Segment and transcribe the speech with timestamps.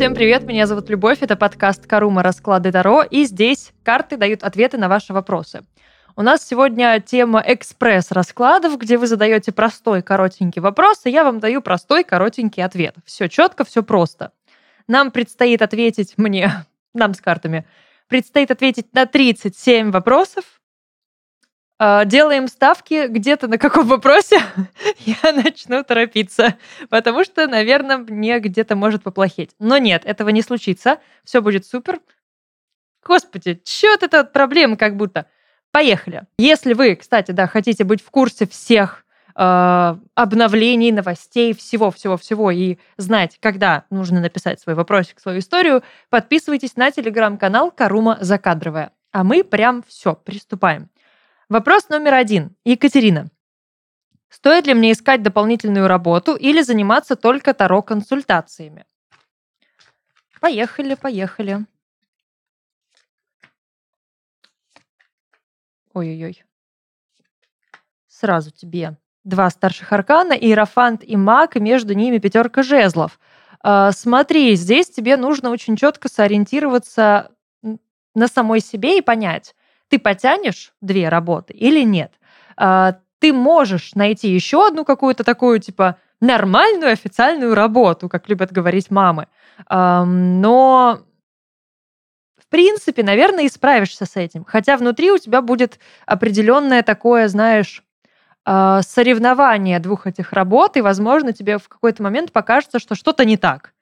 [0.00, 4.78] Всем привет, меня зовут Любовь, это подкаст Карума Расклады Таро, и здесь карты дают ответы
[4.78, 5.62] на ваши вопросы.
[6.16, 11.60] У нас сегодня тема экспресс-раскладов, где вы задаете простой, коротенький вопрос, и я вам даю
[11.60, 12.94] простой, коротенький ответ.
[13.04, 14.32] Все четко, все просто.
[14.88, 16.50] Нам предстоит ответить мне,
[16.94, 17.66] нам с картами,
[18.08, 20.59] предстоит ответить на 37 вопросов,
[21.80, 24.42] делаем ставки где-то на каком вопросе,
[24.98, 26.56] я начну торопиться,
[26.90, 29.52] потому что, наверное, мне где-то может поплохеть.
[29.58, 32.00] Но нет, этого не случится, все будет супер.
[33.04, 35.26] Господи, что это проблема как будто?
[35.72, 36.24] Поехали.
[36.38, 39.04] Если вы, кстати, да, хотите быть в курсе всех
[39.36, 46.90] э, обновлений, новостей, всего-всего-всего и знать, когда нужно написать свой вопросик, свою историю, подписывайтесь на
[46.90, 48.92] телеграм-канал Карума Закадровая.
[49.12, 50.90] А мы прям все, приступаем.
[51.50, 52.54] Вопрос номер один.
[52.64, 53.28] Екатерина.
[54.28, 58.86] Стоит ли мне искать дополнительную работу или заниматься только таро-консультациями?
[60.40, 61.66] Поехали, поехали.
[65.92, 66.44] Ой-ой-ой.
[68.06, 73.18] Сразу тебе два старших аркана, Иерофант и Маг, и между ними пятерка жезлов.
[73.58, 77.32] А, смотри, здесь тебе нужно очень четко сориентироваться
[78.14, 79.56] на самой себе и понять,
[79.90, 82.12] ты потянешь две работы или нет.
[82.56, 88.90] А, ты можешь найти еще одну какую-то такую, типа, нормальную официальную работу, как любят говорить
[88.90, 89.26] мамы.
[89.68, 91.00] Но
[92.38, 94.44] в принципе, наверное, и справишься с этим.
[94.44, 97.84] Хотя внутри у тебя будет определенное такое, знаешь,
[98.44, 103.36] а, соревнование двух этих работ, и, возможно, тебе в какой-то момент покажется, что что-то не
[103.36, 103.72] так.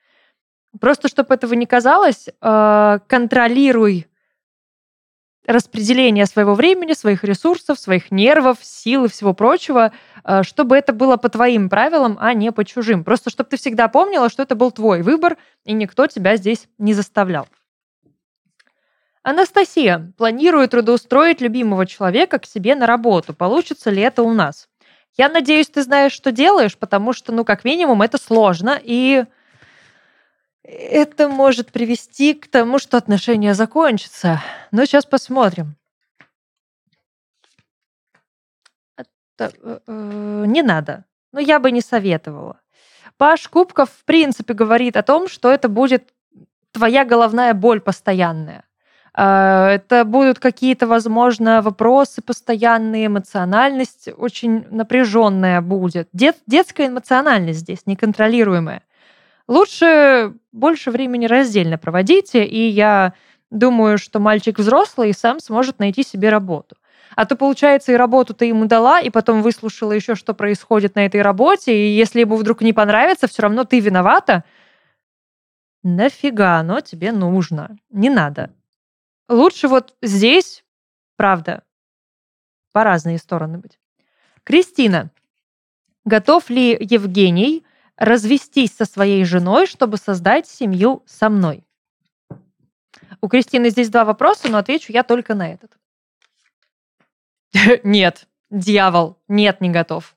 [0.80, 4.08] Просто, чтобы этого не казалось, а, контролируй
[5.48, 11.16] распределение своего времени, своих ресурсов, своих нервов, сил и всего прочего, э, чтобы это было
[11.16, 13.02] по твоим правилам, а не по чужим.
[13.02, 16.92] Просто чтобы ты всегда помнила, что это был твой выбор, и никто тебя здесь не
[16.92, 17.48] заставлял.
[19.22, 20.12] Анастасия.
[20.18, 23.32] Планирую трудоустроить любимого человека к себе на работу.
[23.32, 24.68] Получится ли это у нас?
[25.16, 29.24] Я надеюсь, ты знаешь, что делаешь, потому что, ну, как минимум, это сложно, и
[30.68, 34.42] это может привести к тому, что отношения закончатся.
[34.70, 35.76] Но сейчас посмотрим.
[39.38, 41.04] Э, э, не надо.
[41.32, 42.60] Ну, я бы не советовала.
[43.16, 46.12] Паш Кубков, в принципе, говорит о том, что это будет
[46.72, 48.64] твоя головная боль постоянная.
[49.16, 56.08] Э, это будут какие-то, возможно, вопросы постоянные, эмоциональность очень напряженная будет.
[56.12, 58.82] Дет, детская эмоциональность здесь неконтролируемая.
[59.48, 63.14] Лучше больше времени раздельно проводите, и я
[63.50, 66.76] думаю, что мальчик взрослый и сам сможет найти себе работу.
[67.16, 71.06] А то, получается, и работу ты ему дала, и потом выслушала еще, что происходит на
[71.06, 74.44] этой работе, и если ему вдруг не понравится, все равно ты виновата.
[75.82, 77.78] Нафига оно тебе нужно?
[77.88, 78.52] Не надо.
[79.30, 80.62] Лучше вот здесь,
[81.16, 81.62] правда,
[82.72, 83.80] по разные стороны быть.
[84.44, 85.10] Кристина.
[86.04, 87.64] Готов ли Евгений
[87.98, 91.64] развестись со своей женой, чтобы создать семью со мной?
[93.20, 95.76] У Кристины здесь два вопроса, но отвечу я только на этот.
[97.82, 100.14] Нет, дьявол, нет, не готов.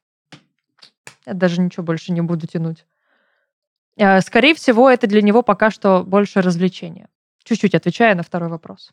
[1.26, 2.86] Я даже ничего больше не буду тянуть.
[3.98, 7.08] Э, скорее всего, это для него пока что больше развлечения.
[7.44, 8.92] Чуть-чуть отвечая на второй вопрос.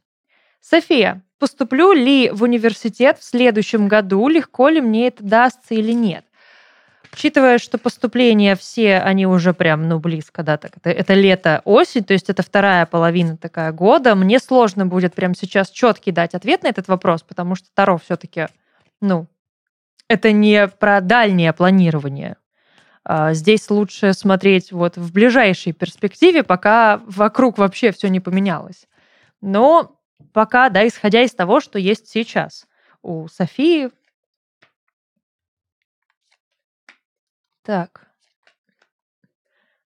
[0.60, 4.28] София, поступлю ли в университет в следующем году?
[4.28, 6.24] Легко ли мне это дастся или нет?
[7.12, 12.04] Учитывая, что поступления все, они уже прям, ну, близко, да, так, это, это лето, осень,
[12.04, 16.62] то есть это вторая половина такая года, мне сложно будет прямо сейчас четкий дать ответ
[16.62, 18.46] на этот вопрос, потому что Таро все-таки,
[19.00, 19.26] ну,
[20.08, 22.36] это не про дальнее планирование.
[23.04, 28.86] А здесь лучше смотреть вот в ближайшей перспективе, пока вокруг вообще все не поменялось.
[29.40, 29.96] Но
[30.32, 32.66] пока, да, исходя из того, что есть сейчас.
[33.02, 33.90] У Софии
[37.68, 38.06] Так.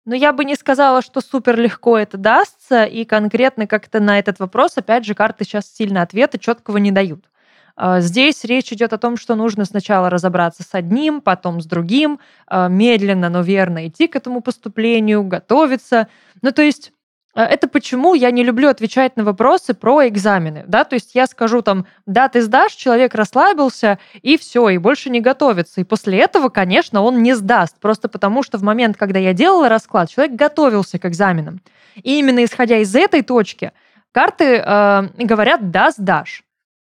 [0.05, 4.37] Но я бы не сказала, что супер легко это дастся, и конкретно как-то на этот
[4.37, 7.31] вопрос, опять же, карты сейчас сильно ответа четкого не дают.
[7.75, 12.19] А, здесь речь идет о том, что нужно сначала разобраться с одним, потом с другим,
[12.45, 16.07] а, медленно, но верно идти к этому поступлению, готовиться.
[16.43, 16.93] Ну, то есть
[17.33, 21.61] это почему я не люблю отвечать на вопросы про экзамены, да, то есть я скажу
[21.61, 25.81] там, да, ты сдашь, человек расслабился, и все, и больше не готовится.
[25.81, 29.69] И после этого, конечно, он не сдаст, просто потому что в момент, когда я делала
[29.69, 31.61] расклад, человек готовился к экзаменам.
[31.95, 33.71] И именно исходя из этой точки,
[34.11, 36.43] карты э, говорят, да, сдашь.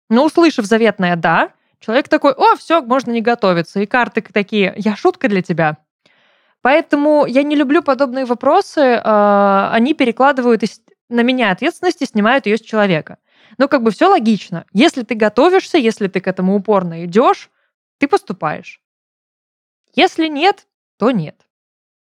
[0.10, 3.80] Но услышав заветное «да», человек такой, о, все, можно не готовиться.
[3.82, 5.78] И карты такие, я шутка для тебя.
[6.68, 8.81] Поэтому я не люблю подобные вопросы.
[8.81, 10.64] Э, они перекладывают
[11.08, 13.19] на меня ответственность и снимают ее с человека.
[13.58, 14.66] Ну, как бы все логично.
[14.74, 17.50] Если ты готовишься, если ты к этому упорно идешь,
[18.00, 18.81] ты поступаешь.
[19.96, 20.68] Если нет,
[20.98, 21.48] то нет.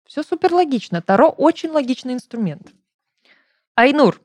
[0.06, 1.01] Все супер логично.
[1.01, 2.74] Таро очень логичный инструмент.
[3.75, 4.19] Айнур,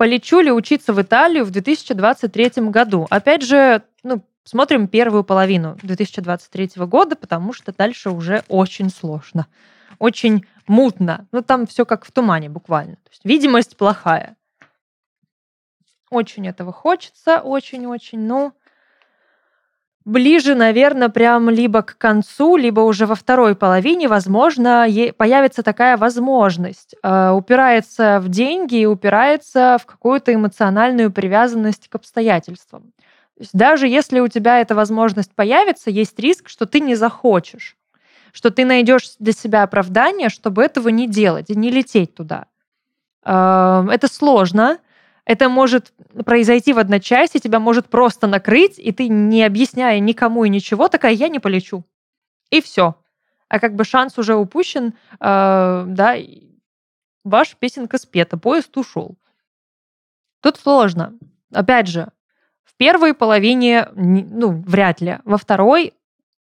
[0.00, 3.06] полечу ли учиться в Италию в 2023 году?
[3.10, 9.46] Опять же, ну, смотрим первую половину 2023 года, потому что дальше уже очень сложно.
[9.98, 11.26] Очень мутно.
[11.32, 12.96] Ну, там все как в тумане буквально.
[12.96, 14.38] То есть видимость плохая.
[16.08, 18.20] Очень этого хочется, очень-очень.
[18.20, 18.54] Ну,
[20.04, 24.86] ближе, наверное, прям либо к концу, либо уже во второй половине, возможно,
[25.16, 26.94] появится такая возможность.
[27.02, 32.92] Э, упирается в деньги и упирается в какую-то эмоциональную привязанность к обстоятельствам.
[33.36, 37.76] То есть даже если у тебя эта возможность появится, есть риск, что ты не захочешь
[38.32, 42.46] что ты найдешь для себя оправдание, чтобы этого не делать и не лететь туда.
[43.24, 44.78] Эм, это сложно,
[45.30, 45.92] это может
[46.26, 51.12] произойти в одночасье, тебя может просто накрыть, и ты, не объясняя никому и ничего, такая,
[51.12, 51.84] я не полечу.
[52.50, 52.96] И все.
[53.48, 56.16] А как бы шанс уже упущен, э, да,
[57.22, 59.16] ваша песенка спета, поезд ушел.
[60.40, 61.16] Тут сложно.
[61.54, 62.08] Опять же,
[62.64, 65.20] в первой половине, ну, вряд ли.
[65.24, 65.94] Во второй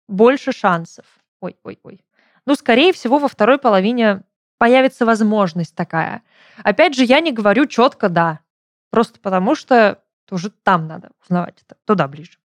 [0.08, 1.04] больше шансов.
[1.42, 2.02] Ой, ой, ой.
[2.46, 4.22] Ну, скорее всего, во второй половине
[4.56, 6.22] появится возможность такая.
[6.64, 8.40] Опять же, я не говорю четко «да»,
[8.90, 12.38] просто потому что тоже там надо узнавать это, туда ближе.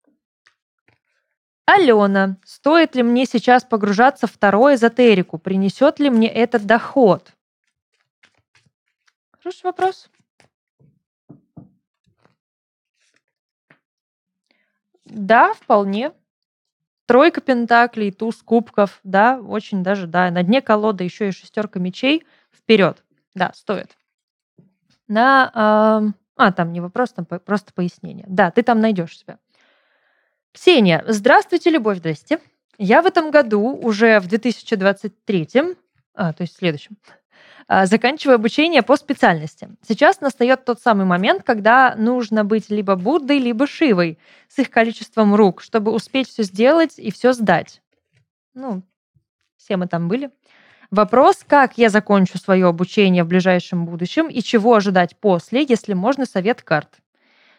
[1.67, 5.38] Алена, стоит ли мне сейчас погружаться в вторую эзотерику?
[5.38, 7.32] Принесет ли мне этот доход?
[9.32, 10.11] Хороший вопрос.
[15.05, 16.12] Да, вполне.
[17.06, 22.25] Тройка пентаклей, туз кубков, да, очень даже, да, на дне колоды еще и шестерка мечей,
[22.50, 23.05] вперед,
[23.35, 23.97] да, стоит.
[25.06, 28.27] На, э, а, там не вопрос, там просто пояснение.
[28.29, 29.39] Да, ты там найдешь себя.
[30.53, 32.39] Ксения, здравствуйте, Любовь, здрасте.
[32.79, 35.49] Я в этом году, уже в 2023,
[36.15, 36.97] а, то есть в следующем,
[37.67, 39.69] а, заканчиваю обучение по специальности.
[39.87, 45.35] Сейчас настает тот самый момент, когда нужно быть либо Буддой, либо Шивой с их количеством
[45.35, 47.81] рук, чтобы успеть все сделать и все сдать.
[48.55, 48.83] Ну,
[49.57, 50.31] все мы там были.
[50.94, 56.25] Вопрос, как я закончу свое обучение в ближайшем будущем и чего ожидать после, если можно
[56.25, 56.88] совет карт.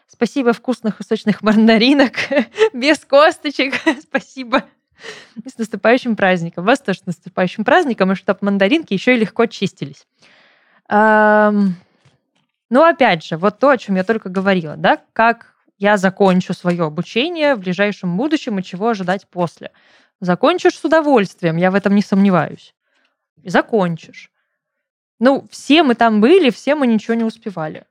[0.06, 2.14] Спасибо вкусных и сочных мандаринок
[2.72, 3.74] без косточек.
[4.00, 4.64] Спасибо.
[5.44, 6.64] с наступающим праздником.
[6.64, 10.06] Вас тоже с наступающим праздником, и чтобы мандаринки еще и легко чистились.
[10.88, 11.74] Ну,
[12.70, 17.54] опять же, вот то, о чем я только говорила, да, как я закончу свое обучение
[17.54, 19.72] в ближайшем будущем и чего ожидать после.
[20.22, 22.72] Закончишь с удовольствием, я в этом не сомневаюсь.
[23.44, 24.30] Закончишь.
[25.18, 27.86] Ну, все мы там были, все мы ничего не успевали.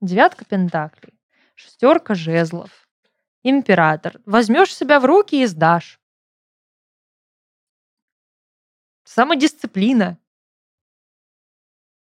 [0.00, 1.18] Девятка пентаклей,
[1.54, 2.88] шестерка жезлов,
[3.42, 4.20] император.
[4.24, 6.00] Возьмешь себя в руки и сдашь.
[9.04, 10.18] Самодисциплина.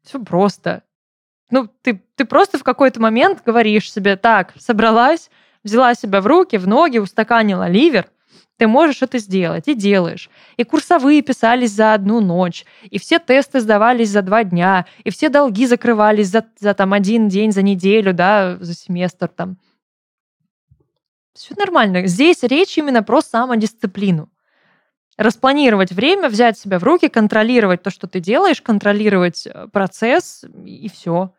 [0.03, 0.83] Все просто.
[1.49, 5.31] Ну, ты, ты просто в какой-то момент говоришь себе, так, собралась,
[5.63, 8.11] взяла себя в руки, в ноги, устаканила ливер,
[8.57, 10.29] ты можешь это сделать и делаешь.
[10.57, 15.29] И курсовые писались за одну ночь, и все тесты сдавались за два дня, и все
[15.29, 19.57] долги закрывались за, за там один день, за неделю, да, за семестр там.
[21.33, 22.07] Все нормально.
[22.07, 24.29] Здесь речь именно про самодисциплину
[25.17, 30.89] распланировать время, взять себя в руки, контролировать то, что ты делаешь, контролировать э, процесс, и
[30.89, 31.33] все.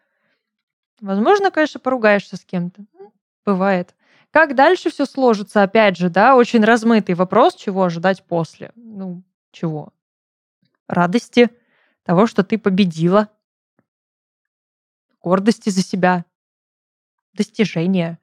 [1.00, 2.82] Возможно, конечно, поругаешься с кем-то.
[3.46, 3.94] Бывает.
[4.30, 8.72] Как дальше все сложится, опять же, да, очень размытый вопрос, чего ожидать после.
[8.74, 9.92] Ну, чего?
[10.86, 11.50] Радости
[12.02, 13.28] того, что ты победила.
[15.22, 16.24] Гордости за себя.
[17.32, 18.18] Достижения.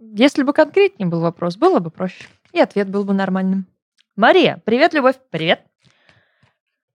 [0.00, 2.28] Если бы конкретнее был вопрос, было бы проще.
[2.52, 3.66] И ответ был бы нормальным.
[4.16, 5.64] Мария, привет, Любовь, привет.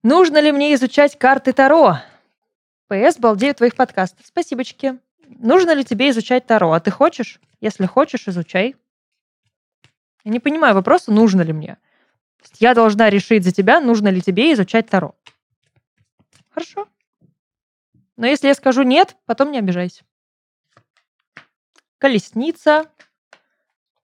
[0.04, 1.98] Нужно ли мне изучать карты Таро?
[2.88, 4.26] ПС, балдею твоих подкастов.
[4.26, 4.98] Спасибочки.
[5.40, 6.72] Нужно ли тебе изучать Таро?
[6.72, 7.40] А ты хочешь?
[7.60, 8.76] Если хочешь, изучай.
[10.24, 11.78] Я не понимаю вопроса, нужно ли мне.
[12.60, 15.16] Я должна решить за тебя, нужно ли тебе изучать Таро.
[16.50, 16.88] Хорошо.
[18.18, 20.04] Но если я скажу нет, потом не обижайся.
[21.98, 22.86] Колесница,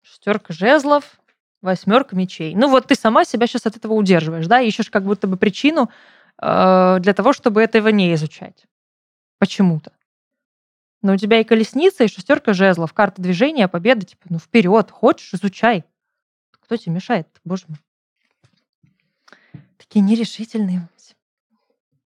[0.01, 1.19] шестерка жезлов,
[1.61, 2.53] Восьмерка мечей.
[2.55, 5.89] Ну вот ты сама себя сейчас от этого удерживаешь, да, ищешь как будто бы причину
[6.39, 8.67] э, для того, чтобы этого не изучать.
[9.39, 9.91] Почему-то.
[11.01, 15.33] Но у тебя и колесница, и шестерка жезлов, карта движения, победа, типа, ну вперед, хочешь,
[15.33, 15.83] изучай.
[16.51, 17.77] Кто тебе мешает, боже мой.
[19.77, 20.87] Такие нерешительные.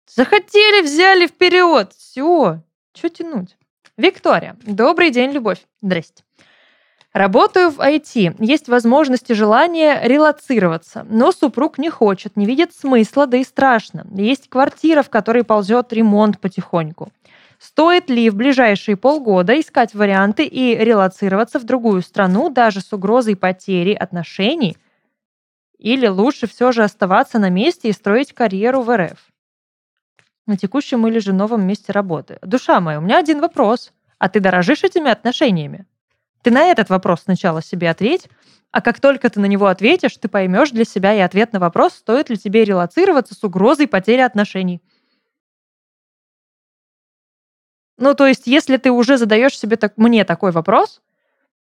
[0.07, 1.93] Захотели, взяли вперед.
[1.93, 2.63] Все.
[2.95, 3.57] Что тянуть?
[3.97, 4.57] Виктория.
[4.63, 5.59] Добрый день, Любовь.
[5.83, 6.25] Здрасте.
[7.13, 8.37] Работаю в IT.
[8.39, 11.07] Есть возможность и желание релацироваться.
[11.09, 14.07] Но супруг не хочет, не видит смысла, да и страшно.
[14.15, 17.11] Есть квартира, в которой ползет ремонт потихоньку.
[17.59, 23.37] Стоит ли в ближайшие полгода искать варианты и релацироваться в другую страну даже с угрозой
[23.37, 24.77] потери отношений?
[25.77, 29.19] Или лучше все же оставаться на месте и строить карьеру в РФ?
[30.47, 32.38] На текущем или же новом месте работы.
[32.43, 33.93] Душа моя, у меня один вопрос.
[34.19, 35.87] А ты дорожишь этими отношениями?
[36.43, 38.29] Ты на этот вопрос сначала себе ответь,
[38.71, 41.95] а как только ты на него ответишь, ты поймешь для себя и ответ на вопрос,
[41.95, 44.83] стоит ли тебе релацироваться с угрозой потери отношений.
[47.99, 51.00] Ну, то есть, если ты уже задаешь себе так, мне такой вопрос,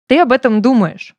[0.08, 1.16] ты об этом думаешь.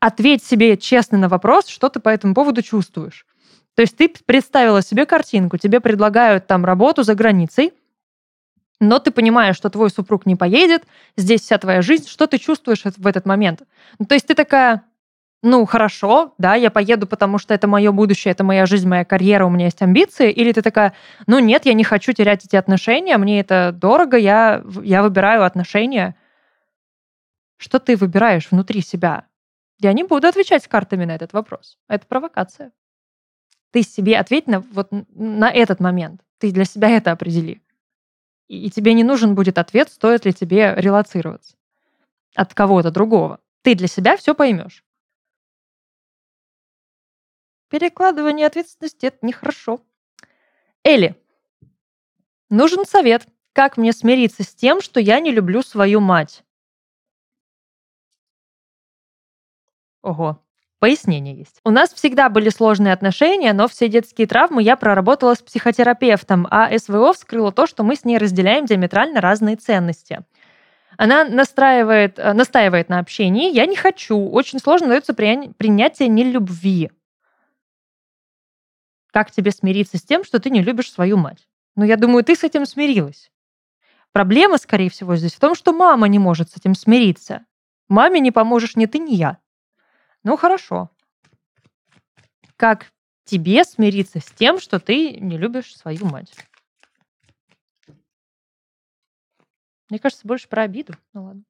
[0.00, 3.26] Ответь себе честно на вопрос, что ты по этому поводу чувствуешь.
[3.74, 7.72] То есть ты представила себе картинку, тебе предлагают там работу за границей,
[8.80, 10.84] но ты понимаешь, что твой супруг не поедет,
[11.16, 13.62] здесь вся твоя жизнь, что ты чувствуешь в этот момент?
[13.98, 14.82] Ну, то есть ты такая,
[15.46, 19.46] ну, хорошо, да, я поеду, потому что это мое будущее, это моя жизнь, моя карьера,
[19.46, 20.92] у меня есть амбиции, или ты такая,
[21.28, 26.16] ну, нет, я не хочу терять эти отношения, мне это дорого, я, я выбираю отношения.
[27.58, 29.26] Что ты выбираешь внутри себя?
[29.78, 31.78] Я не буду отвечать картами на этот вопрос.
[31.88, 32.72] Это провокация.
[33.70, 36.22] Ты себе ответь на, вот, на этот момент.
[36.38, 37.62] Ты для себя это определи.
[38.48, 41.54] И, и тебе не нужен будет ответ, стоит ли тебе релацироваться
[42.34, 43.38] от кого-то другого.
[43.62, 44.82] Ты для себя все поймешь.
[47.68, 49.80] Перекладывание ответственности– это нехорошо.
[50.84, 51.16] Элли,
[52.48, 53.26] нужен совет.
[53.52, 56.44] Как мне смириться с тем, что я не люблю свою мать?
[60.02, 60.46] Ого,
[60.78, 61.58] Пояснение есть.
[61.64, 66.68] У нас всегда были сложные отношения, но все детские травмы я проработала с психотерапевтом, а
[66.78, 70.20] СВО вскрыло то, что мы с ней разделяем диаметрально разные ценности.
[70.98, 73.52] Она настраивает, э, настаивает на общении.
[73.52, 74.18] Я не хочу.
[74.28, 76.90] Очень сложно дается принятие нелюбви.
[79.16, 81.48] Как тебе смириться с тем, что ты не любишь свою мать?
[81.74, 83.32] Ну, я думаю, ты с этим смирилась.
[84.12, 87.46] Проблема, скорее всего, здесь в том, что мама не может с этим смириться.
[87.88, 89.38] Маме не поможешь ни ты, ни я.
[90.22, 90.90] Ну, хорошо.
[92.56, 92.92] Как
[93.24, 96.34] тебе смириться с тем, что ты не любишь свою мать?
[99.88, 100.92] Мне кажется, больше про обиду.
[101.14, 101.42] Ну ладно.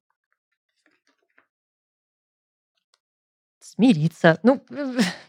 [3.59, 4.39] Смириться.
[4.45, 4.65] Ну,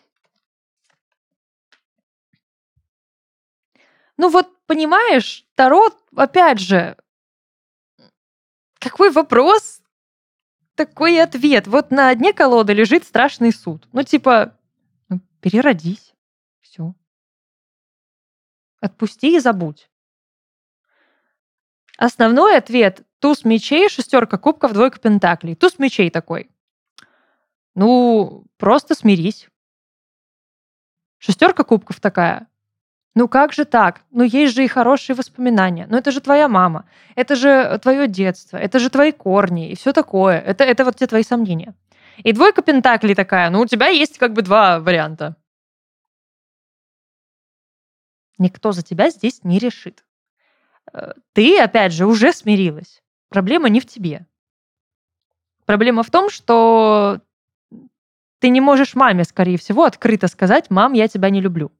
[4.18, 6.98] Ну вот, понимаешь, Таро, опять же,
[8.80, 9.82] какой вопрос,
[10.76, 11.68] такой ответ.
[11.68, 13.88] Вот на дне колоды лежит страшный суд.
[13.92, 14.58] Ну, типа,
[15.10, 16.14] ну, переродись.
[16.62, 16.94] Все.
[18.80, 19.90] Отпусти и забудь.
[21.98, 25.56] Основной ответ– туз мечей, шестерка кубков, двойка пентаклей.
[25.56, 26.52] Туз мечей такой.
[27.74, 29.50] Ну, просто смирись.
[31.18, 32.48] Шестерка кубков такая.
[33.18, 34.02] Ну как же так?
[34.12, 35.88] Ну есть же и хорошие воспоминания.
[35.90, 39.92] Ну это же твоя мама, это же твое детство, это же твои корни и все
[39.92, 40.40] такое.
[40.40, 41.74] Это, это вот те твои сомнения.
[42.18, 45.36] И двойка пентаклей такая, ну у тебя есть как бы два варианта.
[48.38, 50.06] Никто за тебя здесь не решит.
[50.94, 53.02] Э, ты, опять же, уже смирилась.
[53.30, 54.28] Проблема не в тебе.
[55.66, 57.22] Проблема в том, что
[58.38, 61.72] ты не можешь маме, скорее всего, открыто сказать, мам, я тебя не люблю.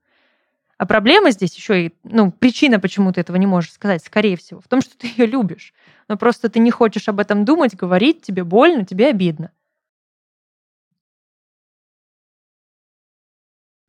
[0.78, 4.62] А проблема здесь еще и, ну, причина, почему ты этого не можешь сказать, скорее всего,
[4.62, 5.74] в том, что ты ее любишь.
[6.08, 9.52] Но просто ты не хочешь об этом думать, говорить, тебе больно, тебе обидно.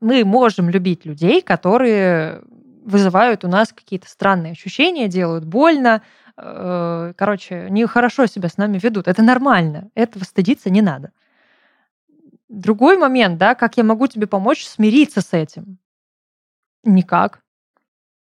[0.01, 2.43] Мы можем любить людей, которые
[2.85, 6.03] вызывают у нас какие-то странные ощущения, делают больно,
[6.37, 9.09] э, короче, нехорошо себя с нами ведут.
[9.09, 11.11] Это нормально, этого стыдиться не надо.
[12.49, 15.79] Другой момент, да, как я могу тебе помочь смириться с этим.
[16.85, 17.43] Никак.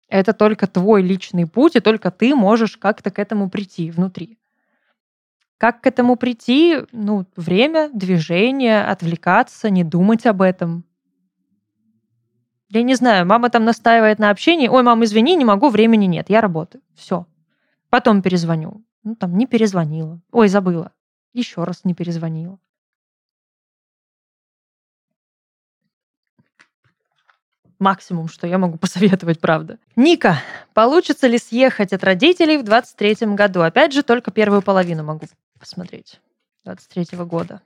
[0.07, 4.37] Это только твой личный путь, и только ты можешь как-то к этому прийти внутри.
[5.57, 6.79] Как к этому прийти?
[6.91, 10.83] Ну, время, движение, отвлекаться, не думать об этом.
[12.69, 14.67] Я не знаю, мама там настаивает на общении.
[14.67, 16.81] Ой, мам, извини, не могу, времени нет, я работаю.
[16.93, 17.25] Все.
[17.89, 18.83] Потом перезвоню.
[19.03, 20.19] Ну, там, не перезвонила.
[20.31, 20.91] Ой, забыла.
[21.31, 22.59] Еще раз не перезвонила.
[27.85, 29.77] максимум, что я могу посоветовать, правда.
[29.95, 30.41] Ника,
[30.73, 33.61] получится ли съехать от родителей в 23-м году?
[33.61, 35.27] Опять же, только первую половину могу
[35.59, 36.19] посмотреть
[36.67, 37.61] 23-го года.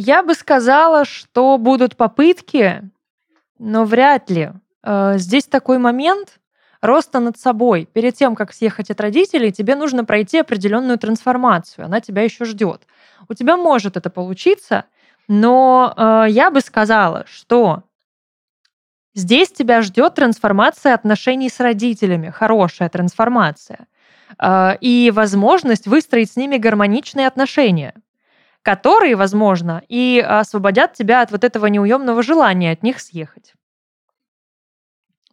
[0.00, 2.88] Я бы сказала, что будут попытки,
[3.58, 4.52] но вряд ли.
[4.84, 6.37] Э, здесь такой момент,
[6.80, 7.88] роста над собой.
[7.92, 11.84] Перед тем, как съехать от родителей, тебе нужно пройти определенную трансформацию.
[11.84, 12.82] Она тебя еще ждет.
[13.28, 14.84] У тебя может это получиться,
[15.26, 17.82] но э, я бы сказала, что
[19.14, 23.86] здесь тебя ждет трансформация отношений с родителями, хорошая трансформация.
[24.40, 27.94] Э, и возможность выстроить с ними гармоничные отношения
[28.62, 33.54] которые, возможно, и освободят тебя от вот этого неуемного желания от них съехать.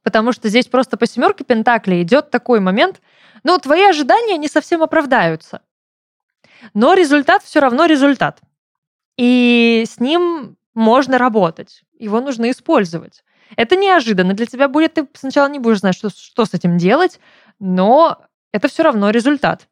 [0.05, 3.01] Потому что здесь просто по семерке Пентаклей идет такой момент,
[3.43, 5.61] ну, твои ожидания не совсем оправдаются.
[6.75, 8.39] Но результат все равно результат.
[9.17, 11.81] И с ним можно работать.
[11.97, 13.23] Его нужно использовать.
[13.57, 14.93] Это неожиданно для тебя будет.
[14.93, 17.19] Ты сначала не будешь знать, что, что с этим делать,
[17.59, 18.21] но
[18.53, 19.67] это все равно результат.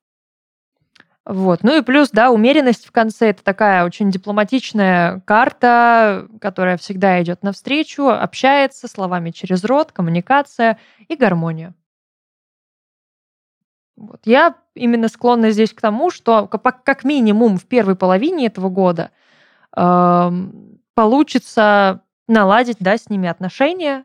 [1.25, 1.63] Вот.
[1.63, 7.43] Ну и плюс, да, умеренность в конце это такая очень дипломатичная карта, которая всегда идет
[7.43, 11.73] навстречу, общается словами через рот, коммуникация и гармония.
[13.95, 14.21] Вот.
[14.25, 19.11] Я именно склонна здесь к тому, что как минимум в первой половине этого года
[19.75, 20.31] э,
[20.93, 24.03] получится наладить да, с ними отношения,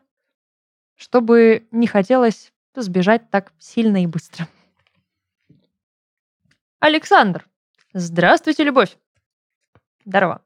[0.95, 4.47] чтобы не хотелось сбежать так сильно и быстро.
[6.79, 7.45] Александр.
[7.93, 8.97] Здравствуйте, Любовь.
[10.05, 10.41] Здорово.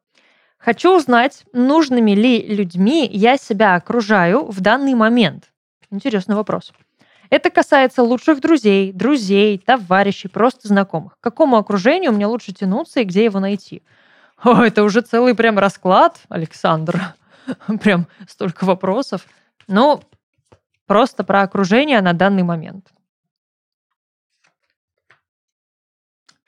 [0.57, 5.53] Хочу узнать, нужными ли людьми я себя окружаю в данный момент.
[5.91, 6.73] Интересный вопрос.
[7.29, 11.17] Это касается лучших друзей, друзей, товарищей, просто знакомых.
[11.19, 13.83] К какому окружению мне лучше тянуться и где его найти?
[14.43, 17.13] О, это уже целый прям расклад, Александр.
[17.81, 19.27] Прям столько вопросов.
[19.67, 20.01] Ну,
[20.87, 22.87] просто про окружение на данный момент.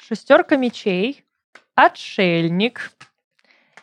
[0.07, 1.25] Шестерка мечей,
[1.73, 2.91] отшельник,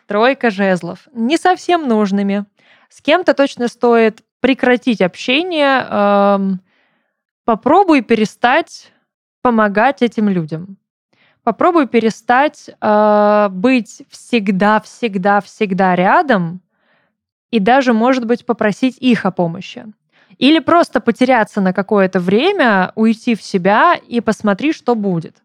[0.07, 1.09] тройка жезлов.
[1.11, 2.45] Не совсем нужными.
[2.87, 5.85] С кем-то точно стоит прекратить общение.
[5.85, 6.61] Эм,
[7.43, 8.93] попробуй перестать
[9.41, 10.77] помогать этим людям.
[11.43, 16.61] Попробуй перестать э, быть всегда, всегда, всегда рядом
[17.51, 19.87] и даже, может быть, попросить их о помощи.
[20.37, 25.42] Или просто потеряться на какое-то время, уйти в себя и посмотри, что будет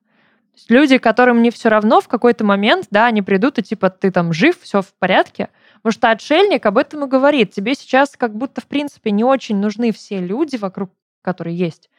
[0.68, 4.32] люди, которым не все равно, в какой-то момент, да, они придут и типа, ты там
[4.32, 5.48] жив, все в порядке.
[5.76, 7.52] Потому что отшельник об этом и говорит.
[7.52, 10.90] Тебе сейчас как будто, в принципе, не очень нужны все люди вокруг,
[11.22, 11.90] которые есть.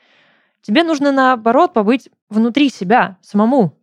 [0.61, 3.77] Тебе нужно, наоборот, побыть внутри себя, самому.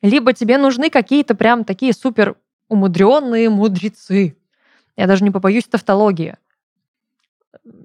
[0.00, 2.36] Либо тебе нужны какие-то прям такие супер
[2.68, 4.36] умудренные мудрецы.
[4.96, 6.36] Я даже не побоюсь тавтологии.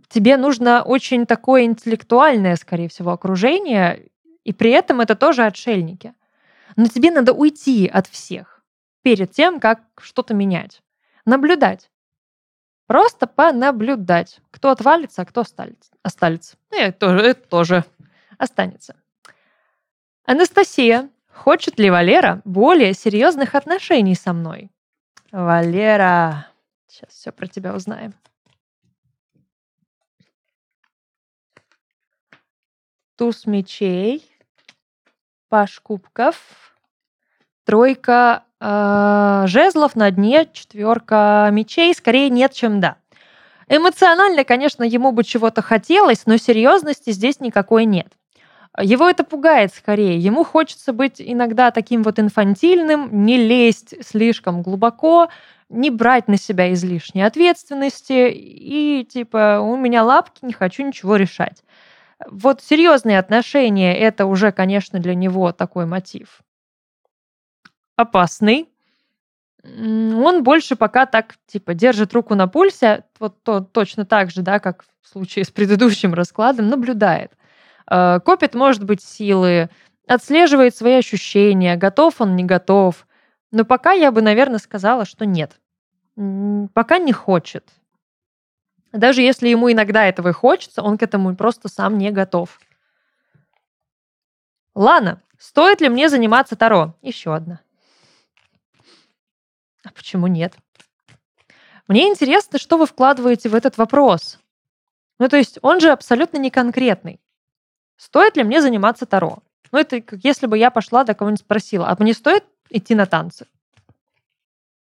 [0.08, 4.08] Тебе нужно очень такое интеллектуальное, скорее всего, окружение,
[4.44, 6.14] и при этом это тоже отшельники.
[6.76, 8.64] Но тебе надо уйти от всех
[9.02, 10.82] перед тем, как что-то менять.
[11.26, 11.90] Наблюдать.
[12.88, 16.58] Просто понаблюдать, кто отвалится, а кто останется.
[16.72, 17.86] Ну, это тоже, это тоже
[18.38, 18.96] останется.
[20.26, 24.70] Анастасия, хочет ли Валера более серьезных отношений со мной?
[25.32, 26.48] Валера,
[26.88, 28.14] сейчас все про тебя узнаем.
[33.16, 34.33] Туз мечей,
[35.54, 36.36] паш кубков,
[37.64, 42.96] тройка э, жезлов на дне, четверка мечей, скорее нет, чем да.
[43.68, 48.08] Эмоционально, конечно, ему бы чего-то хотелось, но серьезности здесь никакой нет.
[48.82, 50.18] Его это пугает скорее.
[50.18, 55.30] Ему хочется быть иногда таким вот инфантильным, не лезть слишком глубоко,
[55.70, 61.64] не брать на себя излишней ответственности и типа у меня лапки, не хочу ничего решать.
[62.30, 66.42] Вот серьезные отношения это уже, конечно, для него такой мотив.
[67.96, 68.70] Опасный.
[69.64, 74.60] Он больше пока так, типа, держит руку на пульсе, вот то, точно так же, да,
[74.60, 77.32] как в случае с предыдущим раскладом, наблюдает.
[77.90, 79.70] Э, копит, может быть, силы,
[80.08, 83.08] отслеживает свои ощущения, готов он, не готов.
[83.52, 85.60] Но пока я бы, наверное, сказала, что нет.
[86.74, 87.70] Пока не хочет.
[88.94, 92.60] Даже если ему иногда этого и хочется, он к этому просто сам не готов.
[94.76, 96.96] Лана, стоит ли мне заниматься Таро?
[97.02, 97.60] Еще одна.
[99.84, 100.56] А почему нет?
[101.88, 104.40] Мне интересно, что вы вкладываете в этот вопрос.
[105.20, 107.20] Ну, то есть он же абсолютно не конкретный.
[107.98, 109.40] Стоит ли мне заниматься Таро?
[109.72, 113.08] Ну, это как если бы я пошла до кого-нибудь спросила, а мне стоит идти на
[113.08, 113.48] танцы?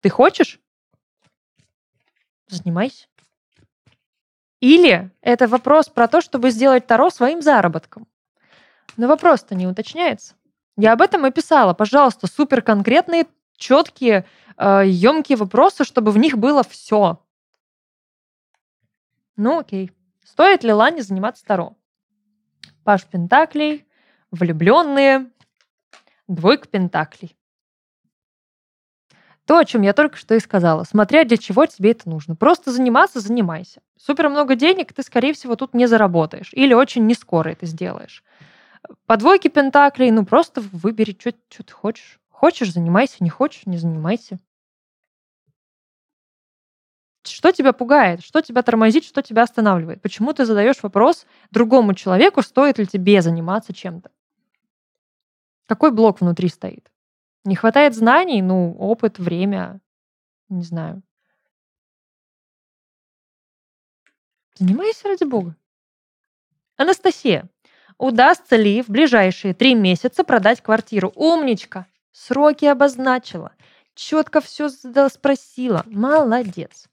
[0.01, 0.61] Ты хочешь?
[2.47, 3.07] Занимайся.
[4.61, 8.07] Или это вопрос про то, чтобы сделать Таро своим заработком.
[8.97, 10.35] Но вопрос-то не уточняется.
[10.77, 11.75] Я об этом и писала.
[11.75, 17.23] Пожалуйста, супер конкретные четкие, э, емкие вопросы, чтобы в них было все.
[19.37, 19.93] Ну, окей.
[20.25, 21.77] Стоит ли Лане заниматься Таро?
[22.85, 23.87] Паш Пентаклей,
[24.31, 25.31] влюбленные,
[26.27, 27.38] двойка Пентаклей.
[29.49, 30.85] То, о чем я только что и сказала.
[30.85, 32.37] Смотря для чего тебе это нужно.
[32.37, 33.81] Просто заниматься, занимайся.
[33.97, 36.51] Супер много денег ты, скорее всего, тут не заработаешь.
[36.53, 38.23] Или очень не скоро это сделаешь.
[39.07, 41.33] По двойке пентаклей, ну просто выбери, что,
[41.65, 42.21] ты хочешь.
[42.29, 44.39] Хочешь, занимайся, не хочешь, не занимайся.
[47.25, 48.23] Что тебя пугает?
[48.23, 49.07] Что тебя тормозит?
[49.07, 50.03] Что тебя останавливает?
[50.03, 54.11] Почему ты задаешь вопрос другому человеку, стоит ли тебе заниматься чем-то?
[55.65, 56.91] Какой блок внутри стоит?
[57.49, 59.81] Не хватает знаний, ну, опыт, время,
[60.51, 61.03] не знаю.
[64.57, 65.57] Занимайся ради бога.
[66.77, 67.49] Анастасия,
[67.97, 71.11] удастся ли в ближайшие три месяца продать квартиру?
[71.17, 71.87] Умничка.
[72.13, 73.53] Сроки обозначила.
[73.95, 75.85] Четко все спросила.
[75.87, 76.87] Молодец.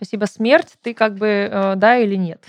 [0.00, 0.78] Спасибо, смерть.
[0.80, 2.42] Ты как бы э, да или нет?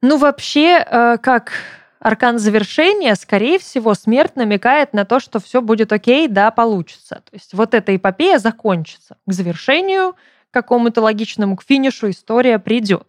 [0.00, 1.52] Ну, вообще, э, как
[1.98, 7.22] аркан завершения, скорее всего, смерть намекает на то, что все будет окей, да, получится.
[7.28, 9.16] То есть вот эта эпопея закончится.
[9.26, 10.14] К завершению,
[10.52, 13.08] какому-то логичному, к финишу история придет.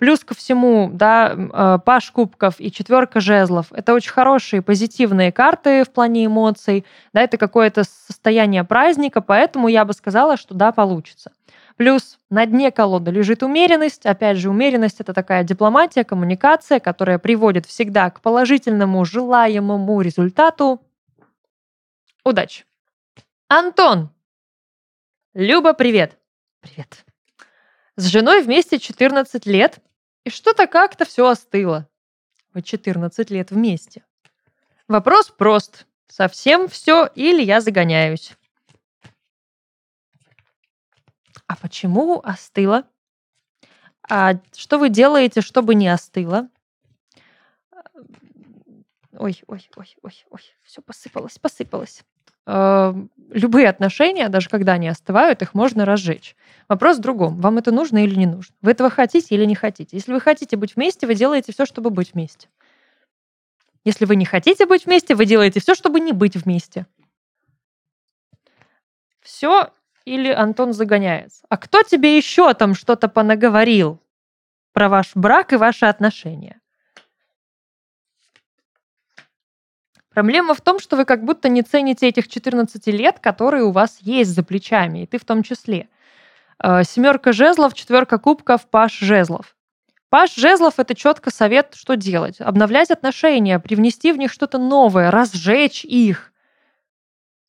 [0.00, 5.84] Плюс ко всему, да, э, паш кубков и четверка жезлов– это очень хорошие позитивные карты
[5.84, 11.32] в плане эмоций, да, это какое-то состояние праздника, поэтому я бы сказала, что да, получится.
[11.76, 14.06] Плюс на дне колоды лежит умеренность.
[14.06, 20.80] Опять же, умеренность– это такая дипломатия, коммуникация, которая приводит всегда к положительному, желаемому результату.
[22.24, 22.64] Удачи!
[23.48, 24.08] Антон!
[25.34, 26.16] Люба, привет!
[26.62, 27.04] Привет.
[27.96, 29.78] С женой вместе 14 лет,
[30.24, 31.88] и что-то как-то все остыло.
[32.52, 34.04] Вы 14 лет вместе.
[34.88, 35.86] Вопрос прост.
[36.08, 38.36] Совсем все или я загоняюсь?
[41.46, 42.84] А почему остыло?
[44.08, 46.48] А что вы делаете, чтобы не остыло?
[49.12, 52.02] Ой, ой, ой, ой, ой, все посыпалось, посыпалось.
[52.46, 52.94] Э,
[53.30, 56.36] любые отношения, даже когда они остывают, их можно разжечь.
[56.68, 57.40] Вопрос в другом.
[57.40, 58.54] Вам это нужно или не нужно?
[58.62, 59.96] Вы этого хотите или не хотите?
[59.96, 62.48] Если вы хотите быть вместе, вы делаете все, чтобы быть вместе.
[63.84, 66.86] Если вы не хотите быть вместе, вы делаете все, чтобы не быть вместе.
[69.20, 69.70] Все
[70.04, 71.44] или Антон загоняется.
[71.48, 74.00] А кто тебе еще там что-то понаговорил
[74.72, 76.59] про ваш брак и ваши отношения?
[80.20, 83.96] Проблема в том, что вы как будто не цените этих 14 лет, которые у вас
[84.02, 85.88] есть за плечами, и ты в том числе.
[86.62, 89.56] Э, Семерка жезлов, четверка кубков, паш жезлов.
[90.10, 92.38] Паш жезлов– это четко совет, что делать.
[92.38, 96.34] Обновлять отношения, привнести в них что-то новое, разжечь их.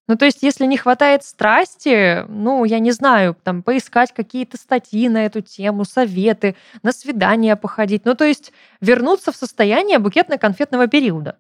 [0.07, 5.09] Ну, то есть, если не хватает страсти, ну, я не знаю, там, поискать какие-то статьи
[5.09, 8.05] на эту тему, советы, на свидания походить.
[8.05, 11.37] Ну, то есть, вернуться в состояние букетно-конфетного периода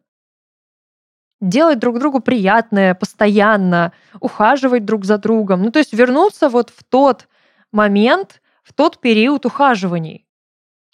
[1.41, 5.63] делать друг другу приятное постоянно, ухаживать друг за другом.
[5.63, 7.27] Ну, то есть вернуться вот в тот
[7.71, 10.27] момент, в тот период ухаживаний.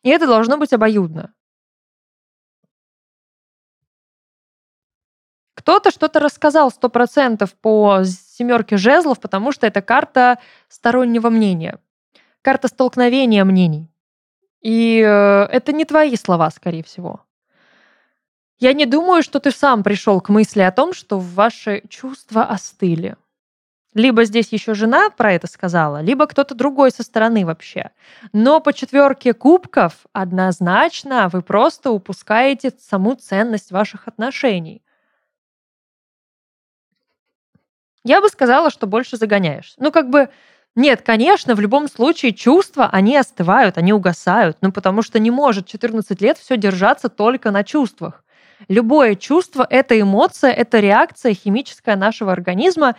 [0.03, 1.33] И это должно быть обоюдно.
[5.53, 11.79] Кто-то что-то рассказал сто процентов по семерке жезлов, потому что это карта стороннего мнения,
[12.41, 13.91] карта столкновения мнений.
[14.61, 17.26] И э, это не твои слова, скорее всего.
[18.59, 23.15] Я не думаю, что ты сам пришел к мысли о том, что ваши чувства остыли.
[23.93, 27.91] Либо здесь еще жена про это сказала, либо кто-то другой со стороны вообще.
[28.33, 34.83] Но по четверке кубков однозначно вы просто упускаете саму ценность ваших отношений.
[38.03, 39.73] Я бы сказала, что больше загоняешь.
[39.77, 40.29] Ну, как бы,
[40.75, 44.57] нет, конечно, в любом случае чувства, они остывают, они угасают.
[44.61, 48.23] Ну, потому что не может 14 лет все держаться только на чувствах.
[48.67, 52.95] Любое чувство— это эмоция, это реакция химическая нашего организма.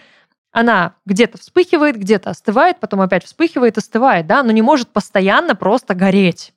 [0.51, 5.95] Она где-то вспыхивает, где-то остывает, потом опять вспыхивает, остывает, да, но не может постоянно просто
[5.95, 6.55] гореть.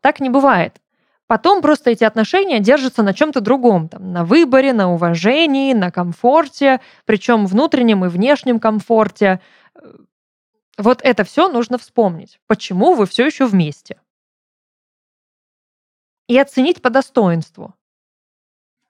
[0.00, 0.80] Так не бывает.
[1.26, 6.80] Потом просто эти отношения держатся на чем-то другом, там, на выборе, на уважении, на комфорте,
[7.04, 9.40] причем внутреннем и внешнем комфорте.
[10.78, 12.38] Вот это все нужно вспомнить.
[12.46, 14.00] Почему вы все еще вместе?
[16.28, 17.74] И оценить по достоинству.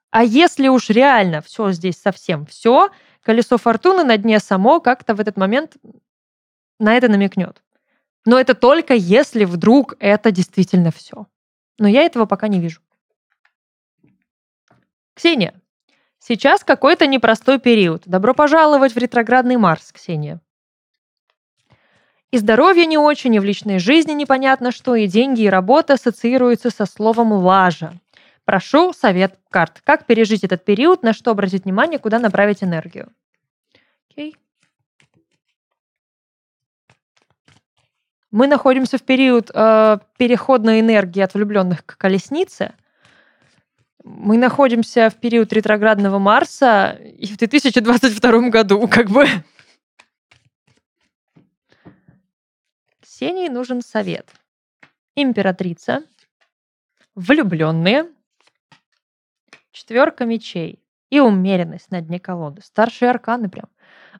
[0.09, 2.89] А если уж реально все здесь совсем все,
[3.21, 5.77] колесо фортуны на дне само как-то в этот момент
[6.79, 7.61] на это намекнет.
[8.25, 11.27] Но это только если вдруг это действительно все.
[11.79, 12.81] Но я этого пока не вижу.
[15.13, 15.59] Ксения,
[16.19, 18.03] сейчас какой-то непростой период.
[18.05, 20.41] Добро пожаловать в ретроградный Марс, Ксения.
[22.31, 26.69] И здоровье не очень, и в личной жизни непонятно что, и деньги, и работа ассоциируются
[26.69, 27.93] со словом «лажа».
[28.47, 29.81] Прошу совет карт.
[29.83, 33.11] Как пережить этот период, на что обратить внимание, куда направить энергию?
[34.09, 34.37] Окей.
[38.31, 42.73] Мы находимся в период э, переходной энергии от влюбленных к колеснице.
[44.05, 49.27] Мы находимся в период ретроградного Марса и в 2022 году, как бы
[53.01, 54.31] Ксении нужен совет.
[55.15, 56.05] Императрица,
[57.13, 58.05] влюбленные,
[59.77, 62.61] четверка мечей и умеренность на дне колоды.
[62.63, 63.67] Старшие арканы прям.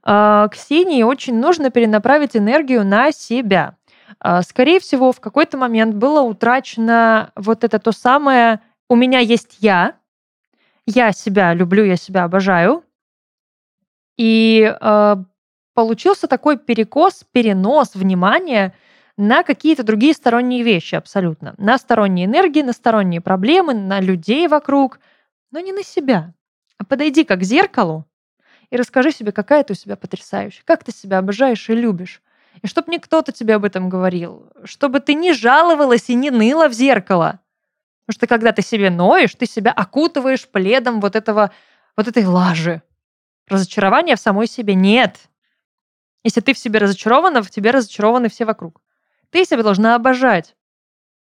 [0.04, 3.76] А, Ксении очень нужно перенаправить энергию на себя.
[4.20, 9.58] А, скорее всего, в какой-то момент было утрачено вот это то самое «у меня есть
[9.60, 9.96] я»,
[10.86, 12.84] «я себя люблю, я себя обожаю»,
[14.18, 15.16] и э,
[15.74, 18.74] получился такой перекос, перенос внимания
[19.18, 21.54] на какие-то другие сторонние вещи абсолютно.
[21.58, 25.00] На сторонние энергии, на сторонние проблемы, на людей вокруг,
[25.58, 26.36] но не на себя.
[26.78, 28.06] А подойди как к зеркалу
[28.70, 32.22] и расскажи себе, какая ты у себя потрясающая, как ты себя обожаешь и любишь.
[32.62, 36.70] И чтобы не кто-то тебе об этом говорил, чтобы ты не жаловалась и не ныла
[36.70, 37.40] в зеркало.
[38.06, 41.52] Потому что когда ты себе ноешь, ты себя окутываешь пледом вот этого,
[41.96, 42.84] вот этой лажи.
[43.48, 45.18] Разочарования в самой себе нет.
[46.24, 48.80] Если ты в себе разочарована, в тебе разочарованы все вокруг.
[49.32, 50.56] Ты себя должна обожать.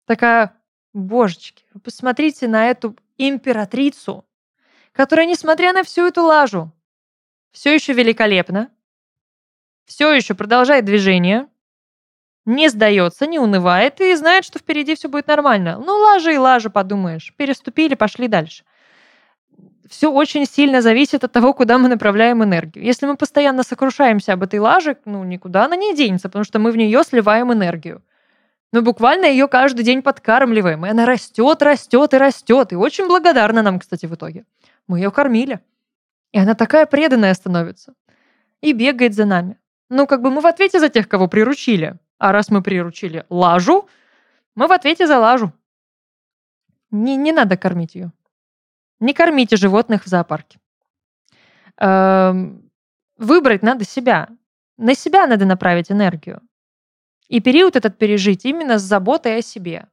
[0.05, 0.57] Такая,
[0.93, 4.25] божечки, вы посмотрите на эту императрицу,
[4.91, 6.71] которая, несмотря на всю эту лажу,
[7.51, 8.71] все еще великолепна,
[9.85, 11.47] все еще продолжает движение,
[12.45, 15.77] не сдается, не унывает и знает, что впереди все будет нормально.
[15.77, 17.33] Ну, лажа и лажа, подумаешь.
[17.37, 18.63] Переступили, пошли дальше
[19.89, 22.85] все очень сильно зависит от того, куда мы направляем энергию.
[22.85, 26.71] Если мы постоянно сокрушаемся об этой лаже, ну, никуда она не денется, потому что мы
[26.71, 28.03] в нее сливаем энергию.
[28.71, 32.71] Мы буквально ее каждый день подкармливаем, и она растет, растет и растет.
[32.71, 34.45] И очень благодарна нам, кстати, в итоге.
[34.87, 35.59] Мы ее кормили.
[36.31, 37.93] И она такая преданная становится.
[38.61, 39.57] И бегает за нами.
[39.89, 41.97] Ну, как бы мы в ответе за тех, кого приручили.
[42.19, 43.87] А раз мы приручили лажу,
[44.53, 45.51] мы в ответе за лажу.
[46.91, 48.11] Не, не надо кормить ее.
[48.99, 50.59] Не кормите животных в зоопарке.
[51.77, 52.69] Эм,
[53.17, 54.27] выбрать надо себя.
[54.77, 56.41] На себя надо направить энергию.
[57.29, 59.85] И период этот пережить именно с заботой о себе.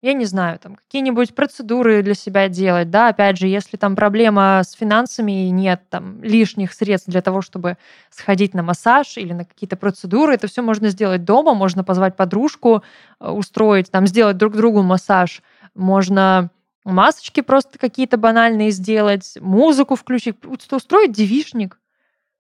[0.00, 4.60] Я не знаю, там какие-нибудь процедуры для себя делать, да, опять же, если там проблема
[4.62, 7.78] с финансами и нет там лишних средств для того, чтобы
[8.10, 12.82] сходить на массаж или на какие-то процедуры, это все можно сделать дома, можно позвать подружку,
[13.18, 15.42] э, устроить, там, сделать друг другу массаж,
[15.74, 16.50] можно
[16.84, 20.36] масочки просто какие-то банальные сделать, музыку включить,
[20.70, 21.78] устроить девишник,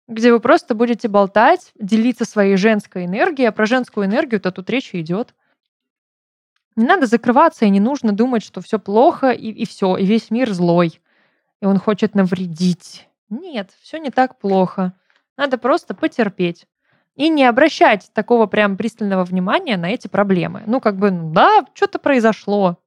[0.08, 4.94] где вы просто будете болтать, делиться своей женской энергией, а про женскую энергию-то тут речь
[4.94, 5.34] идет.
[6.76, 10.30] Не надо закрываться, и не нужно думать, что все плохо, и, и все, и весь
[10.30, 11.02] мир злой,
[11.62, 13.08] и он хочет навредить.
[13.30, 14.94] Нет, все не так плохо.
[15.38, 16.68] Надо просто потерпеть.
[17.16, 20.64] И не обращать такого прям пристального внимания на эти проблемы.
[20.68, 22.78] Ну, как бы, да, что-то произошло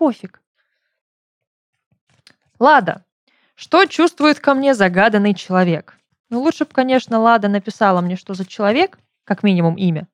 [0.00, 0.42] пофиг.
[2.58, 3.04] Лада.
[3.60, 5.98] Что чувствует ко мне загаданный человек?
[6.30, 10.08] Ну, лучше бы, конечно, Лада написала мне, что за человек, как минимум имя.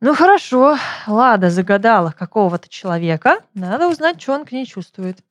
[0.00, 3.40] Ну, хорошо, Лада загадала какого-то человека.
[3.54, 5.24] Надо узнать, что он к ней чувствует.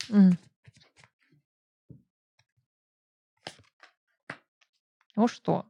[5.15, 5.65] Ну что?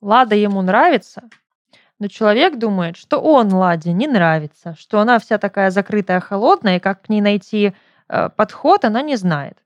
[0.00, 1.30] Лада ему нравится,
[2.00, 6.80] но человек думает, что он Ладе не нравится, что она вся такая закрытая, холодная, и
[6.80, 7.72] как к ней найти
[8.08, 9.58] подход, она не знает.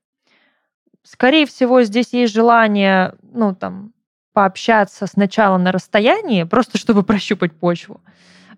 [1.03, 3.93] Скорее всего, здесь есть желание, ну, там,
[4.33, 8.01] пообщаться сначала на расстоянии, просто чтобы прощупать почву.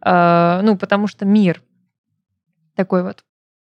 [0.01, 1.61] Э, ну, потому что мир
[2.75, 3.23] такой вот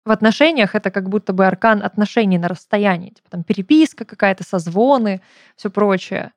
[0.05, 3.09] в отношениях это как будто бы аркан отношений на расстоянии.
[3.09, 5.21] Типа там переписка какая-то, созвоны,
[5.55, 6.31] все прочее.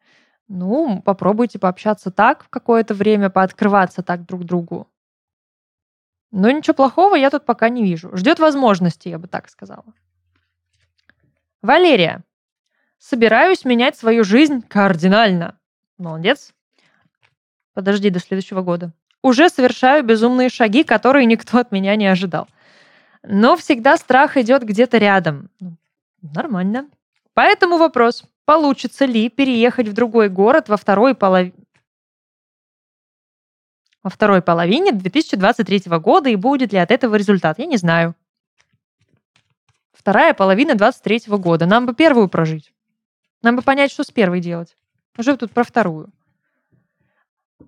[0.48, 4.88] Ну, попробуйте пообщаться так в какое-то время, пооткрываться так друг другу.
[6.30, 8.14] Но ничего плохого я тут пока не вижу.
[8.16, 9.84] Ждет возможности, я бы так сказала.
[11.62, 12.22] Валерия.
[12.98, 15.58] Собираюсь менять свою жизнь кардинально.
[15.96, 16.52] Молодец.
[17.74, 18.92] Подожди до следующего года.
[19.22, 22.48] Уже совершаю безумные шаги, которые никто от меня не ожидал.
[23.22, 25.50] Но всегда страх идет где-то рядом.
[25.60, 25.76] Ну,
[26.22, 26.88] нормально.
[27.34, 28.24] Поэтому вопрос.
[28.44, 31.52] Получится ли переехать в другой город во второй половине...
[34.08, 38.14] во второй половине 2023 года и будет ли от этого результат, я не знаю.
[39.92, 41.66] Вторая половина 23 года.
[41.66, 42.72] Нам бы первую прожить.
[43.42, 44.78] Нам бы понять, что с первой делать.
[45.18, 46.08] Уже тут про вторую.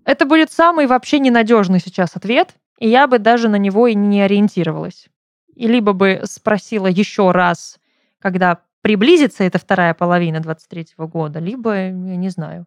[0.06, 4.22] Это будет самый вообще ненадежный сейчас ответ, и я бы даже на него и не
[4.22, 5.08] ориентировалась.
[5.54, 7.78] И либо бы спросила еще раз,
[8.18, 12.64] когда приблизится эта вторая половина 23 года, либо, я не знаю.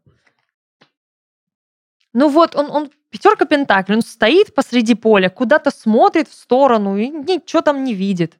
[2.13, 7.10] Ну вот, он, он пятерка пентаклей, он стоит посреди поля, куда-то смотрит в сторону и
[7.10, 8.39] ничего там не видит.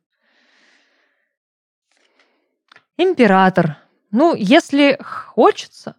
[2.98, 3.78] Император.
[4.10, 5.96] Ну, если хочется,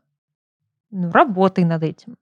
[0.90, 2.16] ну, работай над этим.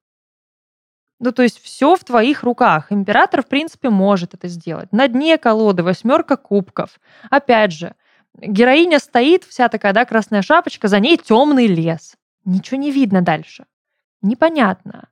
[1.21, 2.93] Ну, то есть все в твоих руках.
[2.93, 4.93] Император, в принципе, может это сделать.
[4.93, 7.01] На дне колоды восьмерка кубков.
[7.31, 7.95] Опять же,
[8.35, 12.17] героиня стоит, вся такая, да, красная шапочка, за ней темный лес.
[12.45, 13.65] Ничего не видно дальше.
[14.21, 15.09] Непонятно.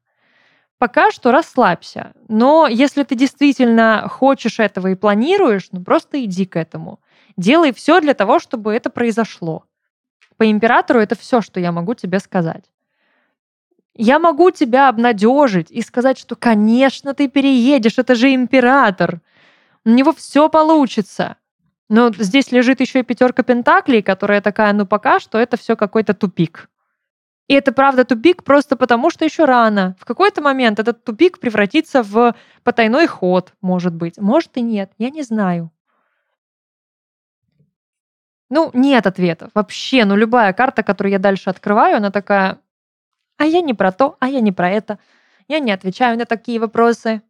[0.81, 2.13] Пока что расслабься.
[2.29, 7.01] Но если ты действительно хочешь этого и планируешь, ну просто иди к этому.
[7.37, 9.65] Делай все для того, чтобы это произошло.
[10.39, 12.65] По императору это все, что я могу тебе сказать.
[13.95, 19.21] Я могу тебя обнадежить и сказать, что, конечно, ты переедешь, это же император.
[19.85, 21.37] У него все получится.
[21.91, 26.15] Но здесь лежит еще и пятерка пентаклей, которая такая, ну пока что это все какой-то
[26.15, 26.71] тупик.
[27.51, 29.97] И это правда тупик просто потому, что еще рано.
[29.99, 34.19] В какой-то момент этот тупик превратится в потайной ход, может быть.
[34.19, 35.73] Может и нет, я не знаю.
[38.51, 39.51] Ну, нет ответов.
[39.53, 42.61] Вообще, ну любая карта, которую я дальше открываю, она такая,
[43.37, 45.01] а я не про то, а я не про это.
[45.49, 47.21] Я не отвечаю на такие вопросы.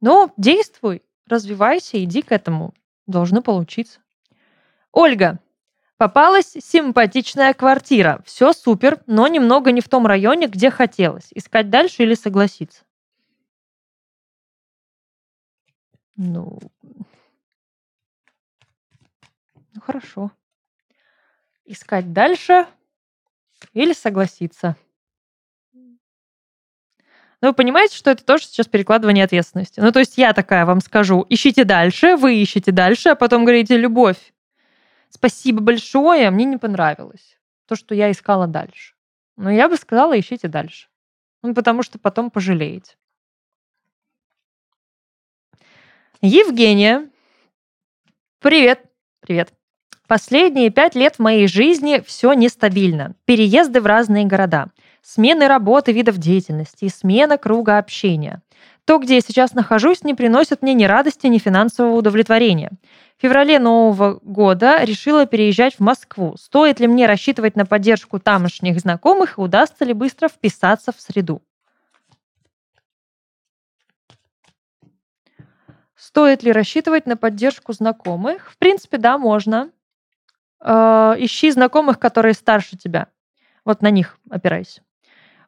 [0.00, 2.72] Но действуй, развивайся, иди к этому.
[3.06, 4.00] Должно получиться.
[4.90, 5.38] Ольга.
[5.96, 8.22] Попалась симпатичная квартира.
[8.26, 11.28] Все супер, но немного не в том районе, где хотелось.
[11.34, 12.84] Искать дальше или согласиться?
[16.16, 16.58] Ну,
[19.72, 20.30] ну хорошо.
[21.64, 22.66] Искать дальше
[23.72, 24.76] или согласиться.
[27.42, 29.80] Но вы понимаете, что это тоже сейчас перекладывание ответственности.
[29.80, 33.76] Ну, то есть я такая вам скажу, ищите дальше, вы ищете дальше, а потом говорите,
[33.76, 34.32] любовь,
[35.10, 38.94] спасибо большое, мне не понравилось то, что я искала дальше.
[39.36, 40.88] Но я бы сказала, ищите дальше.
[41.42, 42.96] Ну, потому что потом пожалеете.
[46.22, 47.10] Евгения.
[48.40, 48.80] Привет.
[49.20, 49.52] Привет.
[50.08, 53.14] Последние пять лет в моей жизни все нестабильно.
[53.24, 54.70] Переезды в разные города,
[55.02, 58.40] смены работы, видов деятельности, смена круга общения.
[58.84, 62.70] То, где я сейчас нахожусь, не приносит мне ни радости, ни финансового удовлетворения.
[63.18, 66.36] Феврале нового года решила переезжать в Москву.
[66.36, 71.42] Стоит ли мне рассчитывать на поддержку тамошних знакомых и удастся ли быстро вписаться в среду?
[75.94, 78.52] Стоит ли рассчитывать на поддержку знакомых?
[78.52, 79.70] В принципе, да, можно.
[80.60, 83.08] Э, ищи знакомых, которые старше тебя.
[83.64, 84.82] Вот на них опирайся.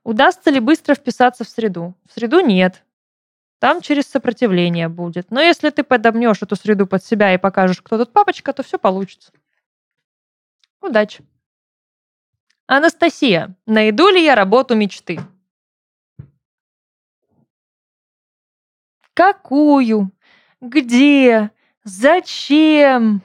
[0.05, 1.95] Удастся ли быстро вписаться в среду?
[2.09, 2.83] В среду нет.
[3.59, 5.31] Там через сопротивление будет.
[5.31, 8.79] Но если ты подомнешь эту среду под себя и покажешь, кто тут папочка, то все
[8.79, 9.33] получится.
[10.81, 11.25] Удачи.
[12.67, 15.19] Анастасия, найду ли я работу мечты?
[19.15, 20.13] Какую?
[20.61, 21.51] Где?
[21.85, 23.23] Зачем?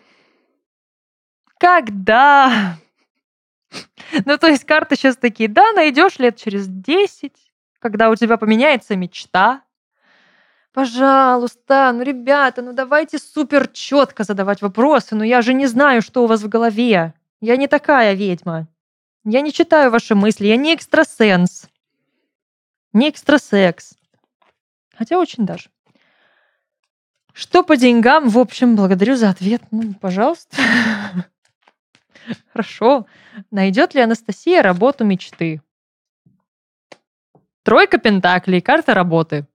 [1.60, 2.78] Когда?
[4.26, 7.34] Ну, то есть карты сейчас такие, да, найдешь лет через 10,
[7.80, 9.64] когда у тебя поменяется мечта.
[10.74, 15.16] Пожалуйста, ну, ребята, ну давайте супер четко задавать вопросы.
[15.16, 17.14] Ну, я же не знаю, что у вас в голове.
[17.42, 18.68] Я не такая ведьма.
[19.24, 21.70] Я не читаю ваши мысли, я не экстрасенс.
[22.92, 23.94] Не экстрасекс.
[24.98, 25.70] Хотя очень даже.
[27.34, 28.30] Что по деньгам?
[28.30, 29.62] В общем, благодарю за ответ.
[29.70, 30.58] Ну, пожалуйста.
[32.52, 33.06] Хорошо.
[33.52, 35.62] Найдет ли Анастасия работу мечты?
[37.64, 39.48] Тройка пентаклей, карта работы.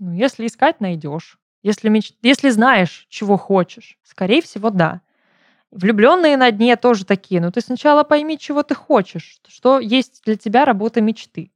[0.00, 1.38] Ну, если искать, найдешь.
[1.62, 2.14] Если, меч...
[2.22, 5.02] если знаешь, чего хочешь, скорее всего, да.
[5.70, 7.40] Влюбленные на дне тоже такие.
[7.40, 11.52] Но ты сначала пойми, чего ты хочешь, что есть для тебя работа мечты.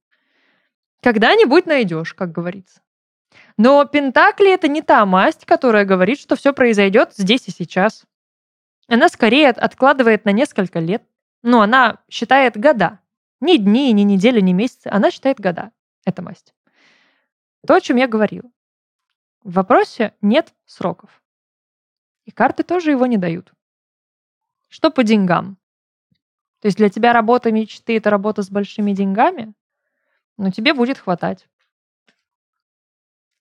[1.03, 2.83] Когда-нибудь найдешь, как говорится.
[3.57, 8.05] Но Пентакли это не та масть, которая говорит, что все произойдет здесь и сейчас.
[8.89, 11.03] Она скорее откладывает на несколько лет.
[11.43, 13.01] Но она считает года.
[13.41, 14.89] Ни дни, ни недели, ни месяцы.
[14.89, 15.71] Она считает года.
[16.05, 16.55] Это масть.
[17.67, 18.51] То, о чем я говорила.
[19.43, 21.23] В вопросе нет сроков.
[22.25, 23.53] И карты тоже его не дают.
[24.69, 25.57] Что по деньгам?
[26.61, 29.55] То есть для тебя работа мечты– это работа с большими деньгами?
[30.37, 31.47] Но тебе будет хватать.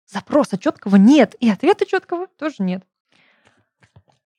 [0.05, 2.85] Запроса четкого нет, и ответа четкого тоже нет.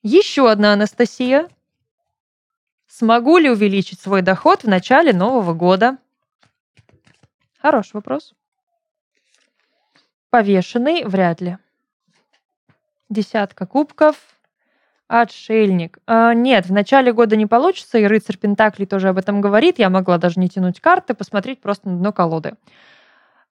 [0.02, 1.48] Еще одна Анастасия.
[2.86, 5.98] Смогу ли увеличить свой доход в начале Нового года?
[7.58, 8.34] Хороший вопрос.
[10.34, 11.58] Повешенный вряд ли.
[13.08, 14.16] Десятка кубков.
[15.06, 15.98] Отшельник.
[16.08, 19.78] А, нет, в начале года не получится, и рыцарь Пентаклей тоже об этом говорит.
[19.78, 22.54] Я могла даже не тянуть карты, посмотреть просто на дно колоды.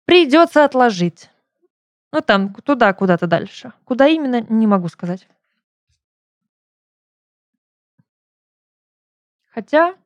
[0.06, 1.28] Придется отложить.
[2.14, 3.74] Ну, там, туда, куда-то дальше.
[3.84, 5.28] Куда именно, не могу сказать.
[9.50, 9.96] Хотя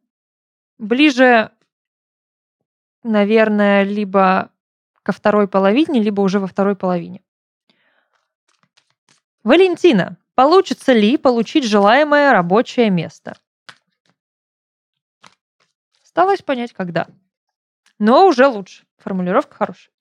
[0.79, 1.53] ближе,
[3.05, 4.51] наверное, либо
[5.05, 7.23] ко второй половине, либо уже во второй половине.
[9.45, 13.37] Валентина, получится ли получить желаемое рабочее место?
[16.03, 17.07] Осталось понять, когда.
[17.99, 18.85] Но уже лучше.
[18.99, 19.93] Формулировка хорошая.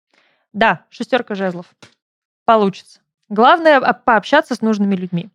[0.54, 1.76] Да, шестерка жезлов.
[2.46, 3.02] Получится.
[3.28, 5.30] Главное пообщаться с нужными людьми.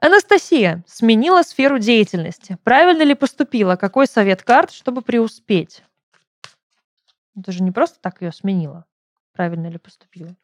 [0.00, 2.56] Анастасия сменила сферу деятельности.
[2.64, 3.76] Правильно ли поступила?
[3.76, 5.82] Какой совет карт, чтобы преуспеть?
[7.38, 8.84] Это же не просто так ее сменила.
[9.32, 10.34] Правильно ли поступила?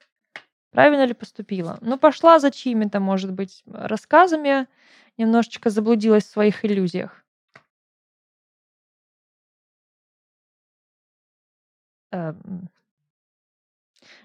[0.70, 1.78] Правильно ли поступила?
[1.80, 4.68] Ну, пошла за чьими-то, может быть, рассказами,
[5.18, 7.24] немножечко заблудилась в своих иллюзиях.
[12.12, 12.68] Эм.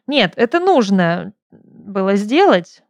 [0.07, 2.83] Нет, это нужно было сделать,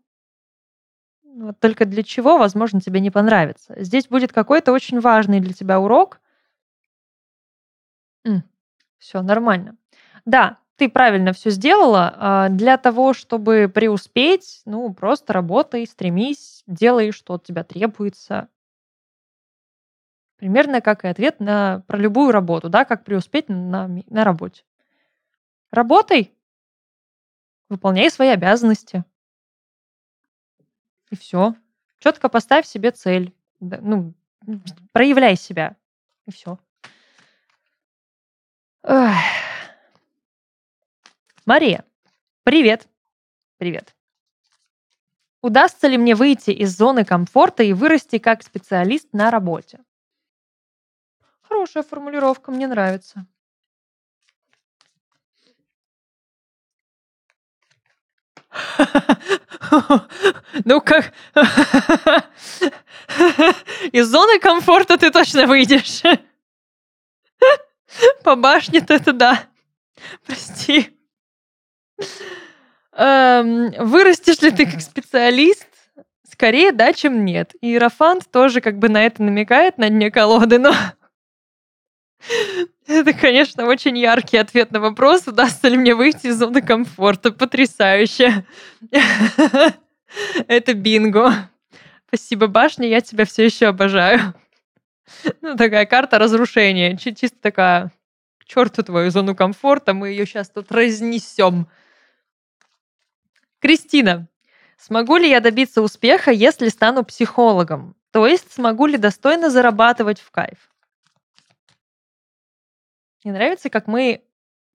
[1.24, 3.76] вот только для чего, возможно, тебе не понравится.
[3.78, 6.20] Здесь будет какой-то очень важный для тебя урок.
[9.00, 9.78] Все нормально.
[10.26, 12.14] Да, ты правильно все сделала.
[12.16, 18.50] А, для того, чтобы преуспеть, ну, просто работай, стремись, делай, что от тебя требуется.
[20.38, 24.64] Примерно как и ответ на про любую работу, да, как преуспеть на, на работе.
[25.72, 26.34] Работай,
[27.68, 29.04] выполняй свои обязанности.
[31.12, 31.56] И все.
[32.00, 33.34] Четко поставь себе цель.
[33.60, 34.14] Ну,
[34.94, 35.76] проявляй себя.
[36.26, 36.58] И все.
[41.46, 41.84] Мария,
[42.44, 42.88] привет.
[43.58, 43.94] Привет.
[45.42, 49.80] Удастся ли мне выйти из зоны комфорта и вырасти как специалист на работе?
[51.42, 53.26] Хорошая формулировка, мне нравится.
[60.66, 61.14] Ну как?
[63.92, 66.02] Из зоны комфорта ты точно выйдешь.
[68.24, 69.44] По башне-то это да.
[70.26, 70.90] Прости.
[72.94, 75.68] Эм, вырастешь ли ты как специалист?
[76.30, 77.54] Скорее да, чем нет.
[77.62, 80.74] И Иерофант тоже как бы на это намекает на дне колоды, но
[82.88, 87.32] это, конечно, очень яркий ответ на вопрос, удастся ли мне выйти из зоны комфорта.
[87.32, 88.46] Потрясающе.
[90.48, 91.50] Это бинго.
[92.08, 94.34] Спасибо, башня, я тебя все еще обожаю.
[95.42, 96.98] Ну, такая карта разрушения.
[96.98, 97.92] Чисто такая,
[98.38, 101.68] к черту твою зону комфорта, мы ее сейчас тут разнесем.
[103.60, 104.28] Кристина,
[104.78, 107.96] смогу ли я добиться успеха, если стану психологом?
[108.12, 110.70] То есть смогу ли достойно зарабатывать в кайф?
[113.24, 114.24] Мне нравится, как мы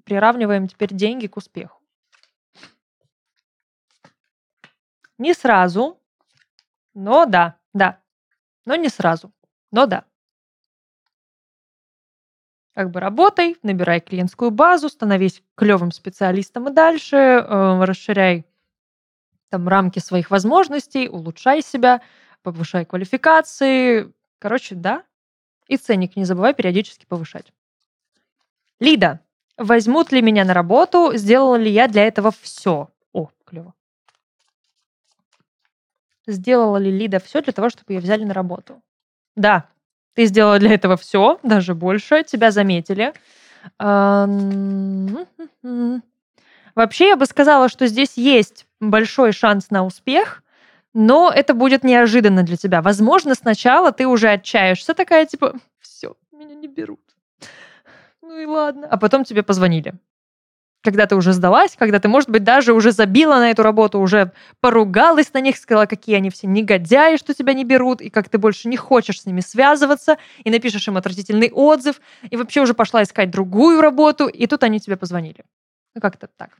[0.04, 1.80] приравниваем теперь деньги к успеху.
[5.16, 6.00] Не сразу,
[6.92, 8.00] но да, да.
[8.66, 9.32] Но не сразу,
[9.70, 10.04] но да.
[12.74, 18.44] Как бы работай, набирай клиентскую базу, становись клевым специалистом и дальше, э, расширяй
[19.48, 22.02] там рамки своих возможностей, улучшай себя,
[22.42, 24.12] повышай квалификации.
[24.40, 25.04] Короче, да.
[25.68, 27.52] И ценник не забывай периодически повышать.
[28.80, 29.20] Лида,
[29.56, 31.12] возьмут ли меня на работу?
[31.14, 32.90] Сделала ли я для этого все?
[33.12, 33.72] О, клево.
[36.26, 38.82] Сделала ли Лида все для того, чтобы ее взяли на работу?
[39.36, 39.68] Да,
[40.14, 42.24] ты сделала для этого все, даже больше.
[42.24, 43.12] Тебя заметили.
[46.74, 50.42] Вообще, я бы сказала, что здесь есть большой шанс на успех,
[50.92, 52.82] но это будет неожиданно для тебя.
[52.82, 57.00] Возможно, сначала ты уже отчаешься, такая типа, все, меня не берут
[58.34, 58.86] ну и ладно.
[58.90, 59.94] А потом тебе позвонили.
[60.84, 64.32] Когда ты уже сдалась, когда ты, может быть, даже уже забила на эту работу, уже
[64.60, 68.36] поругалась на них, сказала, какие они все негодяи, что тебя не берут, и как ты
[68.36, 73.02] больше не хочешь с ними связываться, и напишешь им отвратительный отзыв, и вообще уже пошла
[73.02, 75.46] искать другую работу, и тут они тебе позвонили.
[75.94, 76.50] Ну, как-то так.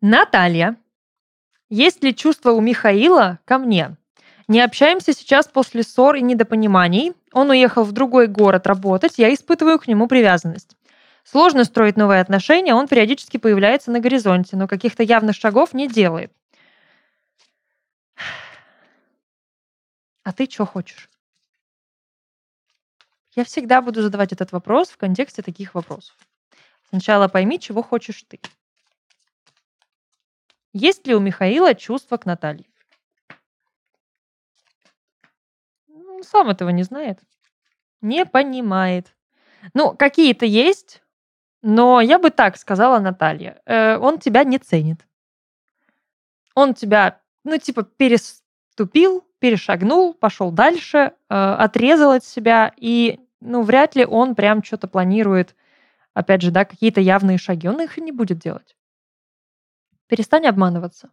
[0.00, 0.74] Наталья.
[1.70, 3.96] Есть ли чувство у Михаила ко мне?
[4.48, 7.12] Не общаемся сейчас после ссор и недопониманий.
[7.32, 10.76] Он уехал в другой город работать, я испытываю к нему привязанность.
[11.24, 16.32] Сложно строить новые отношения, он периодически появляется на горизонте, но каких-то явных шагов не делает.
[20.22, 21.10] А ты что хочешь?
[23.34, 26.16] Я всегда буду задавать этот вопрос в контексте таких вопросов.
[26.88, 28.38] Сначала пойми, чего хочешь ты.
[30.72, 32.66] Есть ли у Михаила чувства к Наталье?
[35.88, 37.20] Ну, сам этого не знает.
[38.00, 39.14] Не понимает.
[39.72, 41.02] Ну, какие-то есть,
[41.66, 43.62] но я бы так сказала Наталья.
[43.64, 45.06] Э, он тебя не ценит.
[46.54, 53.96] Он тебя, ну, типа, переступил, перешагнул, пошел дальше, э, отрезал от себя, и, ну, вряд
[53.96, 55.56] ли он прям что-то планирует,
[56.12, 57.66] опять же, да, какие-то явные шаги.
[57.66, 58.76] Он их и не будет делать.
[60.06, 61.12] Перестань обманываться.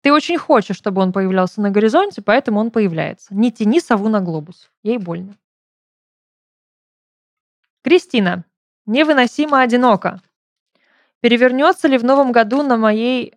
[0.00, 3.32] Ты очень хочешь, чтобы он появлялся на горизонте, поэтому он появляется.
[3.36, 4.72] Не тяни сову на глобус.
[4.82, 5.36] Ей больно.
[7.82, 8.44] Кристина.
[8.86, 10.20] Невыносимо одиноко.
[11.20, 13.34] Перевернется ли в новом году на моей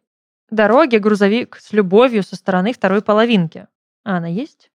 [0.50, 3.68] дороге грузовик с любовью со стороны второй половинки?
[4.04, 4.72] А она есть?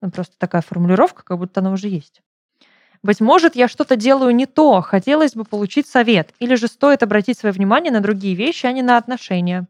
[0.00, 2.22] Ну, просто такая формулировка, как будто она уже есть.
[3.02, 7.38] Быть может, я что-то делаю не то, хотелось бы получить совет, или же стоит обратить
[7.38, 9.66] свое внимание на другие вещи, а не на отношения.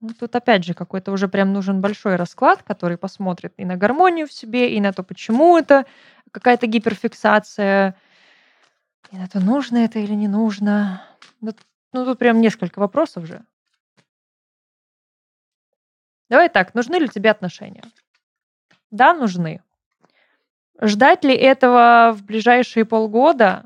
[0.00, 4.28] Ну, тут опять же какой-то уже прям нужен большой расклад, который посмотрит и на гармонию
[4.28, 5.86] в себе, и на то, почему это
[6.36, 7.96] какая-то гиперфиксация,
[9.10, 11.02] и на то, нужно это или не нужно.
[11.40, 11.54] Ну,
[11.92, 13.42] ну тут прям несколько вопросов же.
[16.28, 17.82] Давай так, нужны ли тебе отношения?
[18.90, 19.62] Да, нужны.
[20.78, 23.64] Ждать ли этого в ближайшие полгода?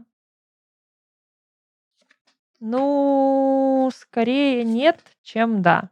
[2.60, 5.90] Ну, скорее нет, чем да.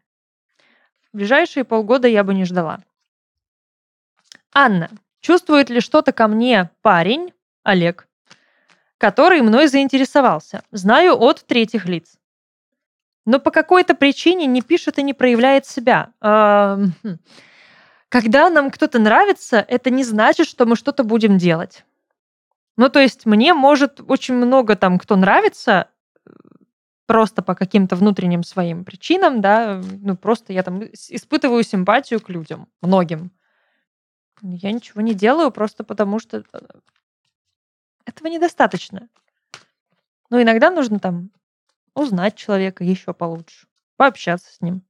[1.12, 2.84] В ближайшие полгода я бы не ждала.
[4.52, 4.90] Анна,
[5.20, 8.08] чувствует ли что-то ко мне парень, Олег,
[8.98, 10.62] который мной заинтересовался?
[10.70, 12.18] Знаю от третьих лиц.
[13.26, 16.12] Но по какой-то причине не пишет и не проявляет себя.
[16.22, 16.92] Хм.
[18.08, 21.84] Когда нам кто-то нравится, это не значит, что мы что-то будем делать.
[22.78, 25.88] Ну, то есть мне может очень много там кто нравится,
[27.08, 32.68] просто по каким-то внутренним своим причинам, да, ну просто я там испытываю симпатию к людям,
[32.82, 33.32] многим.
[34.42, 36.58] Я ничего не делаю просто потому, что э,
[38.04, 39.08] этого недостаточно.
[40.30, 41.30] Но иногда нужно там
[41.94, 43.66] узнать человека еще получше,
[43.96, 44.82] пообщаться с ним.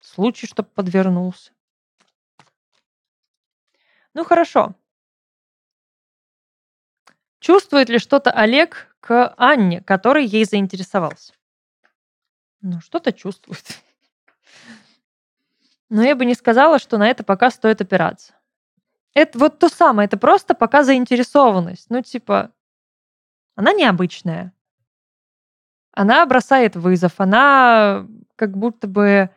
[0.00, 1.52] Случай, чтобы подвернулся.
[4.12, 4.74] Ну хорошо.
[7.40, 11.34] Чувствует ли что-то Олег к Анне, который ей заинтересовался.
[12.62, 13.82] Ну, что-то чувствует.
[15.94, 18.32] Но я бы не сказала, что на это пока стоит опираться.
[19.14, 21.86] Это вот то самое, это просто пока заинтересованность.
[21.88, 22.50] Ну, типа,
[23.54, 24.52] она необычная.
[25.92, 29.30] Она бросает вызов, она как будто бы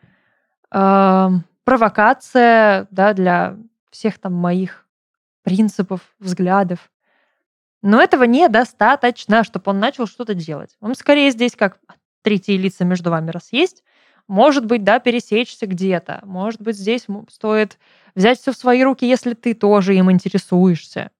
[0.72, 1.30] э,
[1.64, 3.56] провокация да, для
[3.92, 4.88] всех там моих
[5.44, 6.90] принципов, взглядов.
[7.84, 10.76] Но этого недостаточно, чтобы он начал что-то делать.
[10.80, 11.78] Он скорее здесь как
[12.24, 13.84] третьи лица между вами раз есть.
[14.28, 16.20] Может быть, да, пересечься где-то.
[16.24, 17.80] Может быть, здесь стоит
[18.14, 21.12] взять все в свои руки, если ты тоже им интересуешься.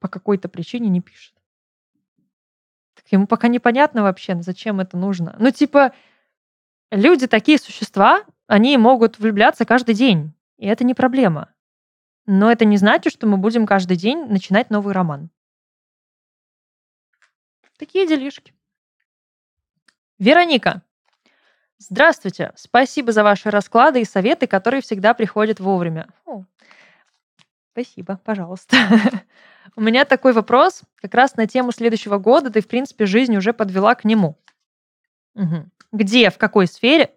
[0.00, 1.34] По какой-то причине не пишет.
[2.94, 5.36] Так ему пока непонятно вообще, зачем это нужно.
[5.38, 5.92] Ну, типа,
[6.90, 10.32] люди такие существа, они могут влюбляться каждый день.
[10.58, 11.52] И это не проблема.
[12.26, 15.30] Но это не значит, что мы будем каждый день начинать новый роман.
[17.78, 18.54] Такие делишки.
[20.18, 20.82] Вероника.
[21.78, 22.52] Здравствуйте.
[22.56, 26.08] Спасибо за ваши расклады и советы, которые всегда приходят вовремя.
[26.24, 26.44] О,
[27.72, 28.76] спасибо, пожалуйста.
[29.76, 32.50] У меня такой вопрос как раз на тему следующего года.
[32.50, 34.38] Ты, в принципе, жизнь уже подвела к нему.
[35.34, 35.66] Угу.
[35.92, 37.10] Где, в какой сфере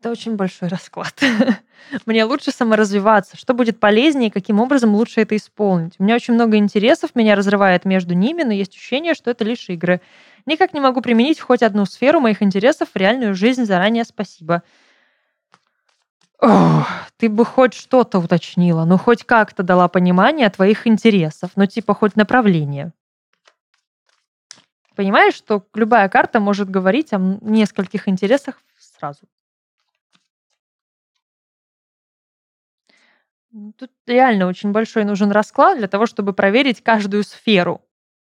[0.00, 1.14] это очень большой расклад.
[2.06, 3.36] Мне лучше саморазвиваться.
[3.36, 5.94] Что будет полезнее, каким образом лучше это исполнить?
[5.98, 9.68] У меня очень много интересов, меня разрывает между ними, но есть ощущение, что это лишь
[9.68, 10.00] игры.
[10.46, 13.66] Никак не могу применить хоть одну сферу моих интересов в реальную жизнь.
[13.66, 14.62] Заранее спасибо.
[16.38, 16.88] Ох,
[17.18, 22.16] ты бы хоть что-то уточнила, ну хоть как-то дала понимание твоих интересов, ну типа хоть
[22.16, 22.94] направление.
[24.96, 29.20] Понимаешь, что любая карта может говорить о нескольких интересах сразу.
[33.76, 37.82] Тут реально очень большой нужен расклад для того, чтобы проверить каждую сферу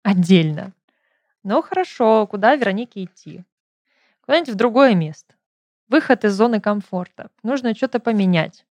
[0.03, 0.73] отдельно.
[1.43, 3.45] Ну хорошо, куда Веронике идти?
[4.31, 5.35] куда-нибудь в другое место.
[5.89, 7.33] Выход из зоны комфорта.
[7.43, 8.65] Нужно что-то поменять.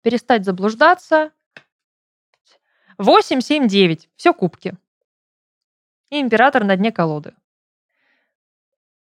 [0.00, 1.32] Перестать заблуждаться.
[2.96, 4.08] 8, 7, 9.
[4.16, 4.72] Все кубки.
[6.08, 7.34] И император на дне колоды.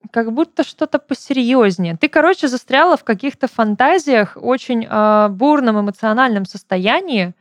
[0.10, 1.96] Как будто что-то посерьезнее.
[1.96, 7.34] Ты, короче, застряла в каких-то фантазиях, очень э, бурном эмоциональном состоянии,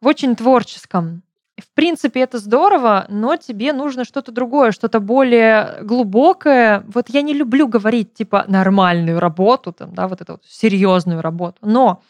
[0.00, 1.22] в очень творческом.
[1.58, 6.82] В принципе, это здорово, но тебе нужно что-то другое, что-то более глубокое.
[6.86, 11.58] Вот я не люблю говорить, типа, нормальную работу, там, да, вот эту вот серьезную работу.
[11.62, 12.02] Но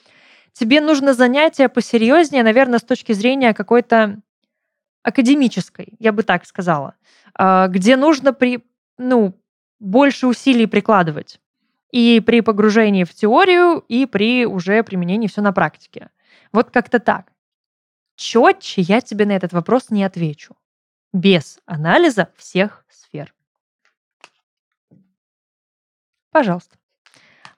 [0.53, 4.21] тебе нужно занятие посерьезнее, наверное, с точки зрения какой-то
[5.03, 6.95] академической, я бы так сказала,
[7.35, 8.65] а, где нужно при,
[8.99, 9.35] ну,
[9.83, 11.41] больше усилий прикладывать
[11.91, 16.09] и при погружении в теорию, и при уже применении все на практике.
[16.53, 17.33] Вот как-то так
[18.23, 20.57] четче я тебе на этот вопрос не отвечу.
[21.13, 23.35] Без анализа всех сфер.
[26.31, 26.77] Пожалуйста.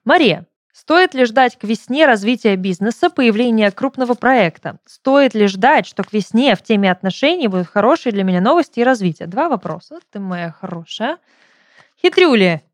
[0.03, 4.79] Мария, стоит ли ждать к весне развития бизнеса, появления крупного проекта?
[4.85, 8.83] Стоит ли ждать, что к весне в теме отношений будут хорошие для меня новости и
[8.83, 9.27] развитие?
[9.27, 9.99] Два вопроса.
[10.11, 11.19] Ты моя хорошая.
[12.01, 12.65] Хитрюли,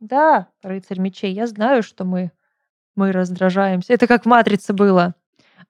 [0.00, 2.30] Да, рыцарь мечей, я знаю, что мы,
[2.94, 3.92] мы раздражаемся.
[3.92, 5.14] Это как в «Матрице» было.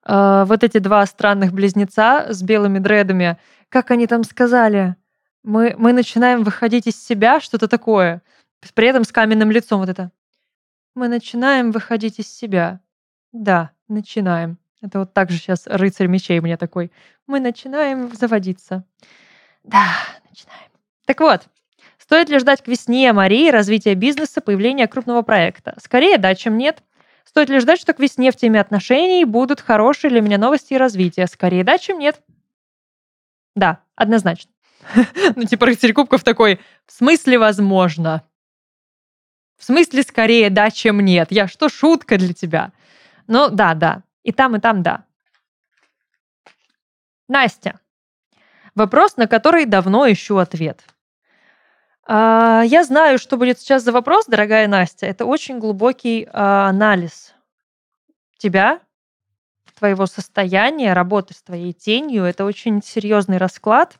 [0.05, 3.37] Э, вот эти два странных близнеца с белыми дредами,
[3.69, 4.95] как они там сказали?
[5.43, 8.21] Мы, мы начинаем выходить из себя, что-то такое.
[8.75, 10.11] При этом с каменным лицом вот это.
[10.93, 12.81] Мы начинаем выходить из себя.
[13.31, 14.59] Да, начинаем.
[14.81, 16.91] Это вот так же сейчас рыцарь мечей мне такой.
[17.25, 18.85] Мы начинаем заводиться.
[19.63, 19.87] Да,
[20.29, 20.69] начинаем.
[21.05, 21.47] Так вот,
[22.07, 25.75] Стоит ли ждать к весне Марии развития бизнеса, появления крупного проекта?
[25.83, 26.81] Скорее да, чем нет.
[27.25, 30.77] Стоит ли ждать, что к весне в теме отношений будут хорошие для меня новости и
[30.77, 31.27] развития?
[31.27, 32.21] Скорее да, чем нет.
[33.55, 34.49] Да, однозначно.
[35.35, 38.23] Ну, типа рыцарь кубков такой, в смысле возможно?
[39.57, 41.27] В смысле скорее да, чем нет?
[41.29, 42.71] Я что, шутка для тебя?
[43.27, 44.03] Ну, да, да.
[44.27, 45.05] И там, и там, да.
[47.29, 47.79] Настя.
[48.75, 50.83] Вопрос, на который давно ищу ответ.
[52.05, 55.05] А, я знаю, что будет сейчас за вопрос, дорогая Настя.
[55.05, 57.35] Это очень глубокий а, анализ
[58.37, 58.81] тебя,
[59.79, 62.25] твоего состояния, работы с твоей тенью.
[62.25, 63.97] Это очень серьезный расклад.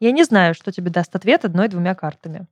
[0.00, 2.48] Я не знаю, что тебе даст ответ одной-двумя картами.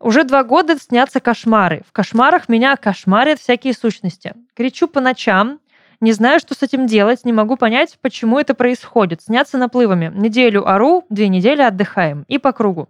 [0.00, 1.84] Уже два года снятся кошмары.
[1.88, 4.34] В кошмарах меня кошмарят всякие сущности.
[4.54, 5.60] Кричу по ночам,
[6.00, 9.22] не знаю, что с этим делать, не могу понять, почему это происходит.
[9.22, 10.12] Снятся наплывами.
[10.14, 12.24] Неделю ору, две недели отдыхаем.
[12.28, 12.88] И по кругу.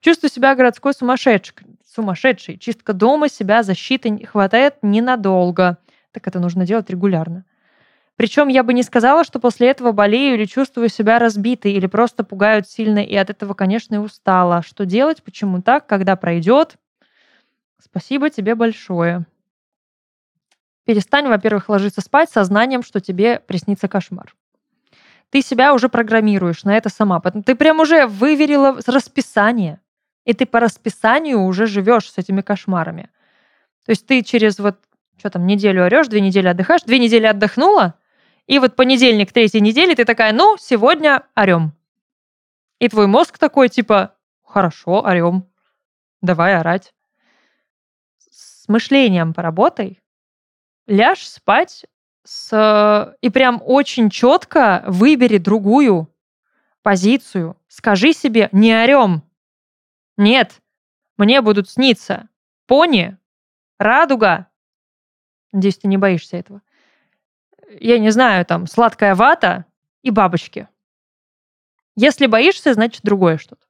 [0.00, 1.54] Чувствую себя городской сумасшедшей.
[1.84, 2.58] сумасшедшей.
[2.58, 5.78] Чистка дома, себя, защиты хватает ненадолго.
[6.12, 7.44] Так это нужно делать регулярно.
[8.16, 12.24] Причем я бы не сказала, что после этого болею или чувствую себя разбитой, или просто
[12.24, 14.62] пугают сильно, и от этого, конечно, и устала.
[14.62, 16.76] Что делать, почему так, когда пройдет?
[17.78, 19.26] Спасибо тебе большое.
[20.86, 24.34] Перестань, во-первых, ложиться спать со знанием, что тебе приснится кошмар.
[25.30, 27.20] Ты себя уже программируешь на это сама.
[27.20, 29.80] Ты прям уже выверила расписание.
[30.24, 33.10] И ты по расписанию уже живешь с этими кошмарами.
[33.84, 34.76] То есть ты через вот,
[35.18, 37.94] что там, неделю орешь, две недели отдыхаешь, две недели отдохнула,
[38.46, 41.72] и вот понедельник третьей недели ты такая, ну, сегодня орем.
[42.78, 44.14] И твой мозг такой, типа,
[44.44, 45.48] хорошо, орем,
[46.22, 46.94] давай орать.
[48.30, 50.00] С мышлением поработай,
[50.86, 51.86] ляжь спать
[52.24, 53.16] с...
[53.20, 56.12] и прям очень четко выбери другую
[56.82, 57.56] позицию.
[57.68, 59.22] Скажи себе, не орем,
[60.16, 60.62] нет,
[61.16, 62.28] мне будут сниться
[62.66, 63.16] пони,
[63.78, 64.48] радуга.
[65.52, 66.62] Надеюсь, ты не боишься этого.
[67.68, 69.64] Я не знаю, там, сладкая вата
[70.02, 70.68] и бабочки.
[71.96, 73.65] Если боишься, значит другое что-то.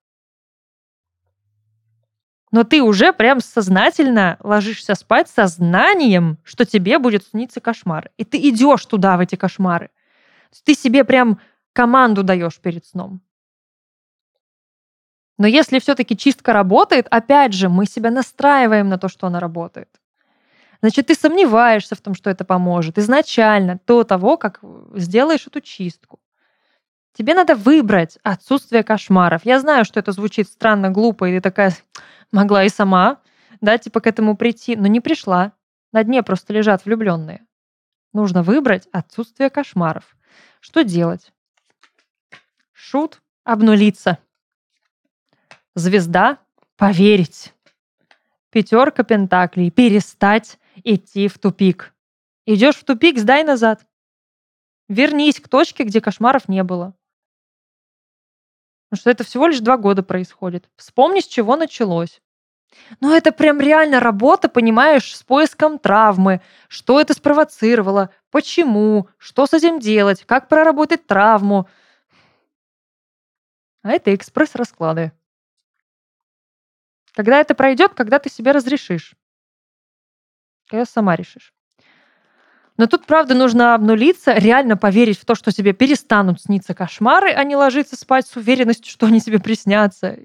[2.57, 8.11] Но ты уже прям сознательно ложишься спать со знанием, что тебе будет сниться кошмар.
[8.17, 9.91] И ты идешь туда, в эти кошмары.
[10.65, 11.39] Ты себе прям
[11.75, 13.21] команду даешь перед сном.
[15.37, 19.91] Но если все-таки чистка работает, опять же, мы себя настраиваем на то, что она работает.
[20.81, 24.61] Значит, ты сомневаешься в том, что это поможет изначально до того, как
[24.95, 26.21] сделаешь эту чистку.
[27.17, 29.47] Тебе надо выбрать отсутствие кошмаров.
[29.47, 31.75] Я знаю, что это звучит странно, глупо, и ты такая
[32.31, 33.23] могла и сама,
[33.63, 35.53] да, типа к этому прийти, но не пришла.
[35.93, 37.47] На дне просто лежат влюбленные.
[38.13, 40.15] Нужно выбрать отсутствие кошмаров.
[40.61, 41.33] Что делать?
[42.75, 44.19] Шут обнулиться.
[45.75, 46.39] Звезда—
[46.77, 47.55] поверить.
[48.51, 51.95] Пятерка пентаклей— перестать идти в тупик.
[52.45, 53.87] Идешь в тупик, сдай назад.
[54.91, 56.95] Вернись к точке, где кошмаров не было.
[58.89, 60.69] Потому что это всего лишь два года происходит.
[60.77, 62.21] Вспомни, с чего началось.
[63.01, 66.41] Ну, это прям реально работа, понимаешь, с поиском травмы.
[66.69, 71.69] Что это спровоцировало, почему, что с этим делать, как проработать травму.
[73.83, 75.13] А это экспресс-расклады.
[77.13, 79.17] Когда это пройдет, когда ты себе разрешишь.
[80.69, 81.56] Когда сама решишь.
[82.77, 87.43] Но тут, правда, нужно обнулиться, реально поверить в то, что тебе перестанут сниться кошмары, а
[87.45, 90.19] не ложиться спать с уверенностью, что они тебе приснятся.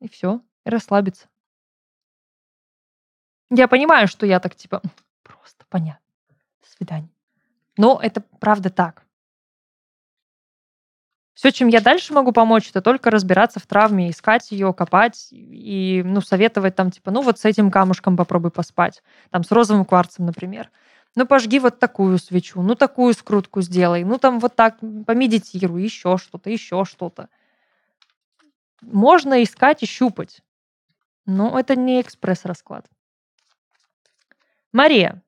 [0.00, 1.28] И все, и расслабиться.
[3.50, 4.82] Я понимаю, что я так типа
[5.22, 6.00] просто понятно.
[6.62, 7.10] До свидания.
[7.76, 9.04] Но это правда так.
[11.34, 16.02] Все, чем я дальше могу помочь, это только разбираться в травме, искать ее, копать и
[16.04, 19.02] ну, советовать там, типа, ну вот с этим камушком попробуй поспать.
[19.30, 20.70] Там с розовым кварцем, например.
[21.16, 26.18] Ну, пожги вот такую свечу, ну, такую скрутку сделай, ну, там вот так помедитируй, еще
[26.18, 27.28] что-то, еще что-то.
[28.82, 30.42] Можно искать и щупать.
[31.24, 32.86] Но это не экспресс-расклад.
[34.72, 35.22] Мария,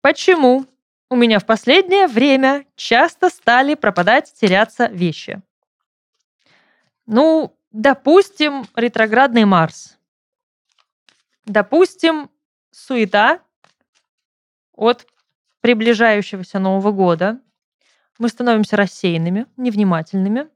[0.00, 0.64] почему
[1.10, 5.42] у меня в последнее время часто стали пропадать, теряться вещи?
[7.04, 9.98] Ну, допустим, ретроградный Марс.
[11.44, 12.30] Допустим,
[12.72, 13.40] суета
[14.72, 15.06] от
[15.60, 17.40] приближающегося Нового года.
[18.18, 20.48] Мы становимся рассеянными, невнимательными.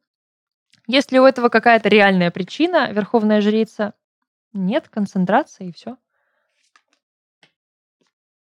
[0.87, 3.95] Если у этого какая-то реальная причина, Верховная Жрица,
[4.53, 5.97] нет концентрации и все.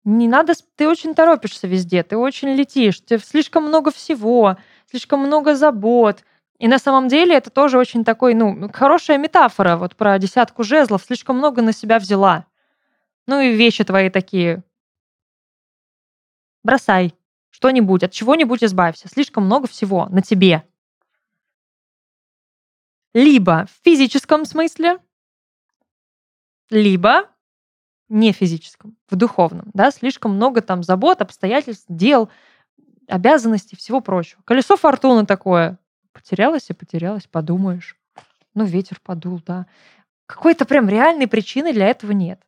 [0.04, 4.56] Не надо, ты очень торопишься везде, ты очень летишь, тебе слишком много всего,
[4.86, 6.24] слишком много забот,
[6.58, 11.04] и на самом деле это тоже очень такой, ну, хорошая метафора вот про десятку жезлов.
[11.04, 12.46] Слишком много на себя взяла.
[13.26, 14.64] Ну и вещи твои такие.
[16.68, 17.14] Бросай
[17.48, 19.08] что-нибудь, от чего-нибудь избавься.
[19.08, 20.64] Слишком много всего на тебе.
[23.14, 24.98] Либо в физическом смысле,
[26.68, 27.30] либо
[28.10, 29.70] не физическом, в духовном.
[29.72, 29.90] Да?
[29.90, 32.28] Слишком много там забот, обстоятельств, дел,
[33.06, 34.42] обязанностей, всего прочего.
[34.42, 35.78] Колесо фортуны такое.
[36.12, 37.96] Потерялась и потерялась, подумаешь.
[38.52, 39.66] Ну, ветер подул, да.
[40.26, 42.42] Какой-то прям реальной причины для этого нет.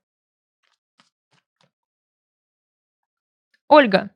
[3.70, 4.10] Ольга,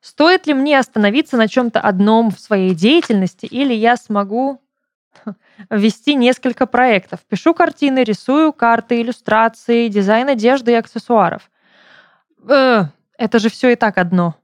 [0.00, 4.60] стоит ли мне остановиться на чем-то одном в своей деятельности, или я смогу
[5.70, 7.20] вести несколько проектов?
[7.28, 11.48] Пишу картины, рисую карты, иллюстрации, дизайн одежды и аксессуаров.
[12.48, 12.86] Э,
[13.16, 14.34] это же все и так одно.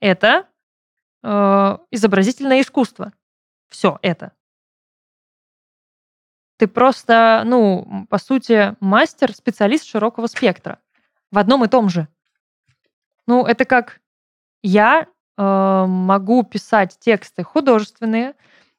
[0.00, 0.48] Это
[1.22, 3.12] э, изобразительное искусство.
[3.68, 4.32] Все это.
[6.56, 10.80] Ты просто, ну, по сути, мастер, специалист широкого спектра.
[11.30, 12.08] В одном и том же.
[13.26, 14.00] Ну, это как
[14.62, 15.06] я
[15.36, 18.34] э, могу писать тексты художественные,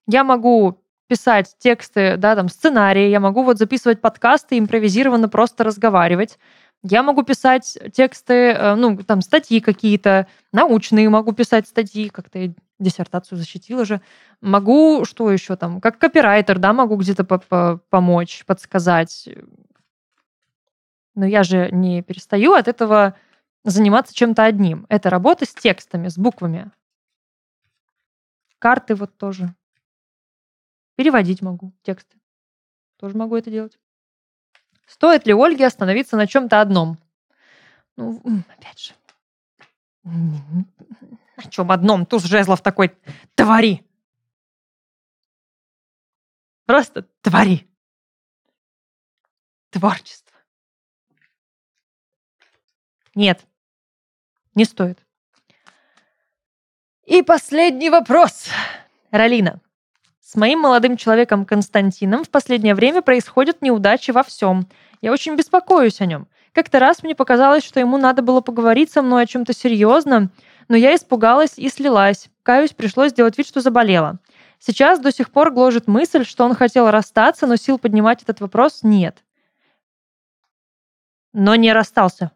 [0.08, 6.39] я могу писать тексты, да, там, сценарии, я могу вот записывать подкасты, импровизированно просто разговаривать.
[6.82, 12.54] Я могу писать тексты, э, ну, там, статьи какие-то, научные могу писать статьи, как-то я
[12.80, 14.02] диссертацию защитила же.
[14.41, 17.24] Могу, что еще там, как копирайтер, да, могу где-то
[17.89, 19.30] помочь, подсказать.
[21.16, 23.16] Но я же не перестаю от этого
[23.64, 24.86] заниматься чем-то одним.
[24.89, 26.72] Это работа с текстами, с буквами.
[28.59, 29.53] Карты вот тоже.
[30.95, 32.18] Переводить могу тексты.
[32.97, 33.80] Тоже могу это делать.
[34.86, 36.97] Стоит ли Ольге остановиться на чем-то одном?
[37.95, 38.93] Ну, опять же.
[40.03, 42.05] На чем одном?
[42.05, 42.95] Туз жезлов такой.
[43.36, 43.86] Твори.
[46.66, 47.68] Просто твори.
[49.70, 50.38] Творчество.
[53.16, 53.45] Нет,
[54.56, 54.99] не стоит.
[57.06, 58.47] И последний вопрос.
[59.12, 59.60] Ралина.
[60.22, 64.68] С моим молодым человеком Константином в последнее время происходят неудачи во всем.
[65.01, 66.28] Я очень беспокоюсь о нем.
[66.54, 70.32] Как-то раз мне показалось, что ему надо было поговорить со мной о чем-то серьезном,
[70.70, 72.30] но я испугалась и слилась.
[72.43, 74.20] Каюсь, пришлось сделать вид, что заболела.
[74.60, 78.80] Сейчас до сих пор гложет мысль, что он хотел расстаться, но сил поднимать этот вопрос
[78.82, 79.18] нет.
[81.34, 82.32] Но не расстался.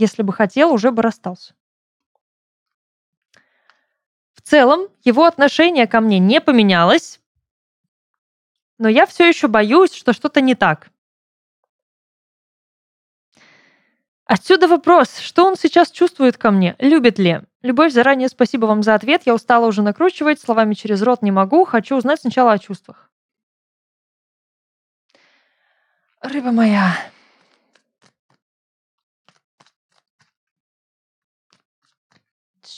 [0.00, 1.54] Если бы хотел, уже бы расстался.
[4.32, 7.20] В целом, его отношение ко мне не поменялось,
[8.78, 10.88] но я все еще боюсь, что что-то не так.
[14.24, 17.42] Отсюда вопрос, что он сейчас чувствует ко мне, любит ли?
[17.60, 21.66] Любовь, заранее спасибо вам за ответ, я устала уже накручивать, словами через рот не могу,
[21.66, 23.10] хочу узнать сначала о чувствах.
[26.22, 26.96] Рыба моя,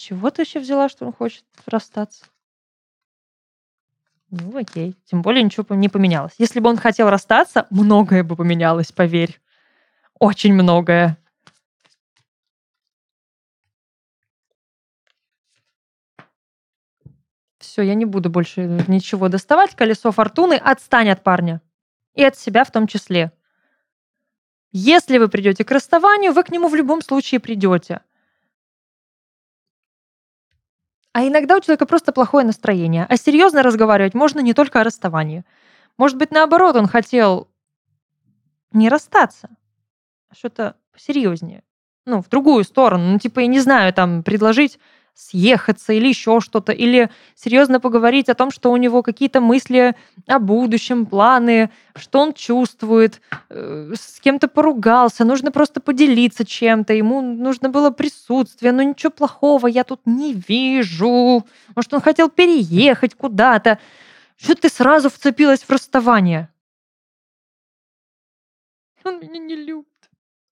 [0.02, 2.24] чего ты вообще взяла, что он хочет расстаться?
[4.30, 4.96] Ну, окей.
[5.04, 6.32] Тем более ничего не поменялось.
[6.38, 9.40] Если бы он хотел расстаться, многое бы поменялось, поверь.
[10.18, 11.18] Очень многое.
[17.58, 19.76] Все, я не буду больше ничего доставать.
[19.76, 20.54] Колесо фортуны.
[20.54, 21.62] Отстань от парня.
[22.14, 23.30] И от себя в том числе.
[24.72, 28.00] Если вы придете к расставанию, вы к нему в любом случае придете.
[31.12, 33.06] А иногда у человека просто плохое настроение.
[33.08, 35.44] А серьезно разговаривать можно не только о расставании.
[35.98, 37.48] Может быть, наоборот, он хотел
[38.72, 39.50] не расстаться,
[40.30, 41.62] а что-то посерьезнее.
[42.06, 43.12] Ну, в другую сторону.
[43.12, 44.78] Ну, типа, я не знаю, там, предложить
[45.14, 49.94] съехаться или еще что-то, или серьезно поговорить о том, что у него какие-то мысли
[50.26, 57.20] о будущем, планы, что он чувствует, э, с кем-то поругался, нужно просто поделиться чем-то, ему
[57.20, 61.44] нужно было присутствие, но ничего плохого я тут не вижу.
[61.76, 63.78] Может, он хотел переехать куда-то.
[64.36, 66.48] Что ты сразу вцепилась в расставание?
[69.04, 69.86] Он меня не любит.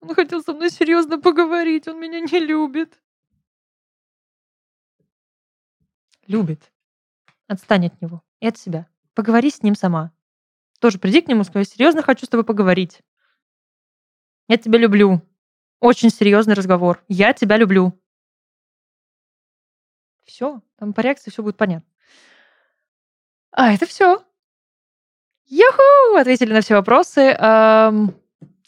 [0.01, 2.99] Он хотел со мной серьезно поговорить, он меня не любит.
[6.29, 6.71] Любит.
[7.47, 8.87] Отстань от него и от себя.
[9.13, 10.13] Поговори с ним сама.
[10.79, 13.01] Тоже приди к нему и скажи, серьезно хочу с тобой поговорить.
[14.47, 15.21] Я тебя люблю.
[15.81, 17.03] Очень серьезный разговор.
[17.09, 17.99] Я тебя люблю.
[20.23, 21.89] Все, там по реакции все будет понятно.
[23.51, 24.23] А это все.
[25.47, 26.15] Юху!
[26.17, 27.21] Ответили на все вопросы.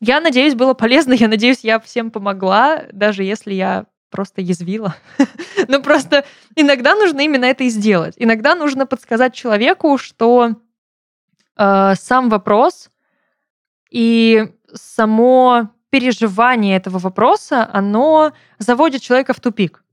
[0.03, 1.13] Я надеюсь, было полезно.
[1.13, 4.95] Я надеюсь, я всем помогла, даже если я просто язвила.
[5.71, 8.13] ну, просто иногда нужно именно это и сделать.
[8.17, 10.55] Иногда нужно подсказать человеку, что
[11.57, 12.89] э, сам вопрос
[13.89, 19.83] и само переживание этого вопроса, оно заводит человека в тупик.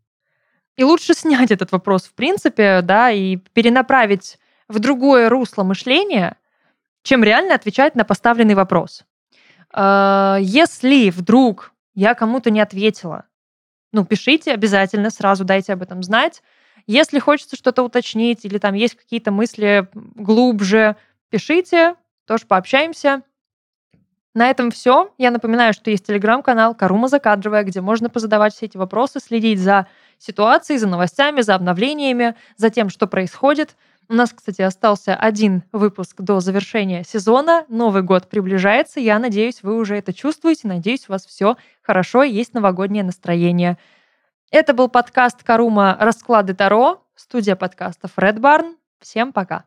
[0.76, 6.36] И лучше снять этот вопрос, в принципе, да, и перенаправить в другое русло мышления,
[7.02, 9.04] чем реально отвечать на поставленный вопрос.
[9.74, 13.24] Э, если вдруг я кому-то не ответила,
[13.92, 16.42] ну, пишите обязательно, сразу дайте об этом знать.
[16.86, 20.96] Если хочется что-то уточнить или там есть какие-то мысли глубже,
[21.30, 21.94] пишите,
[22.26, 23.22] тоже пообщаемся.
[24.34, 25.12] На этом все.
[25.18, 29.86] Я напоминаю, что есть телеграм-канал Карума Закадровая, где можно позадавать все эти вопросы, следить за
[30.18, 33.76] ситуацией, за новостями, за обновлениями, за тем, что происходит.
[34.10, 37.66] У нас, кстати, остался один выпуск до завершения сезона.
[37.68, 39.00] Новый год приближается.
[39.00, 40.66] Я надеюсь, вы уже это чувствуете.
[40.66, 43.76] Надеюсь, у вас все хорошо есть новогоднее настроение.
[44.50, 48.76] Это был подкаст Карума «Расклады Таро», студия подкастов Red Barn.
[48.98, 49.64] Всем пока!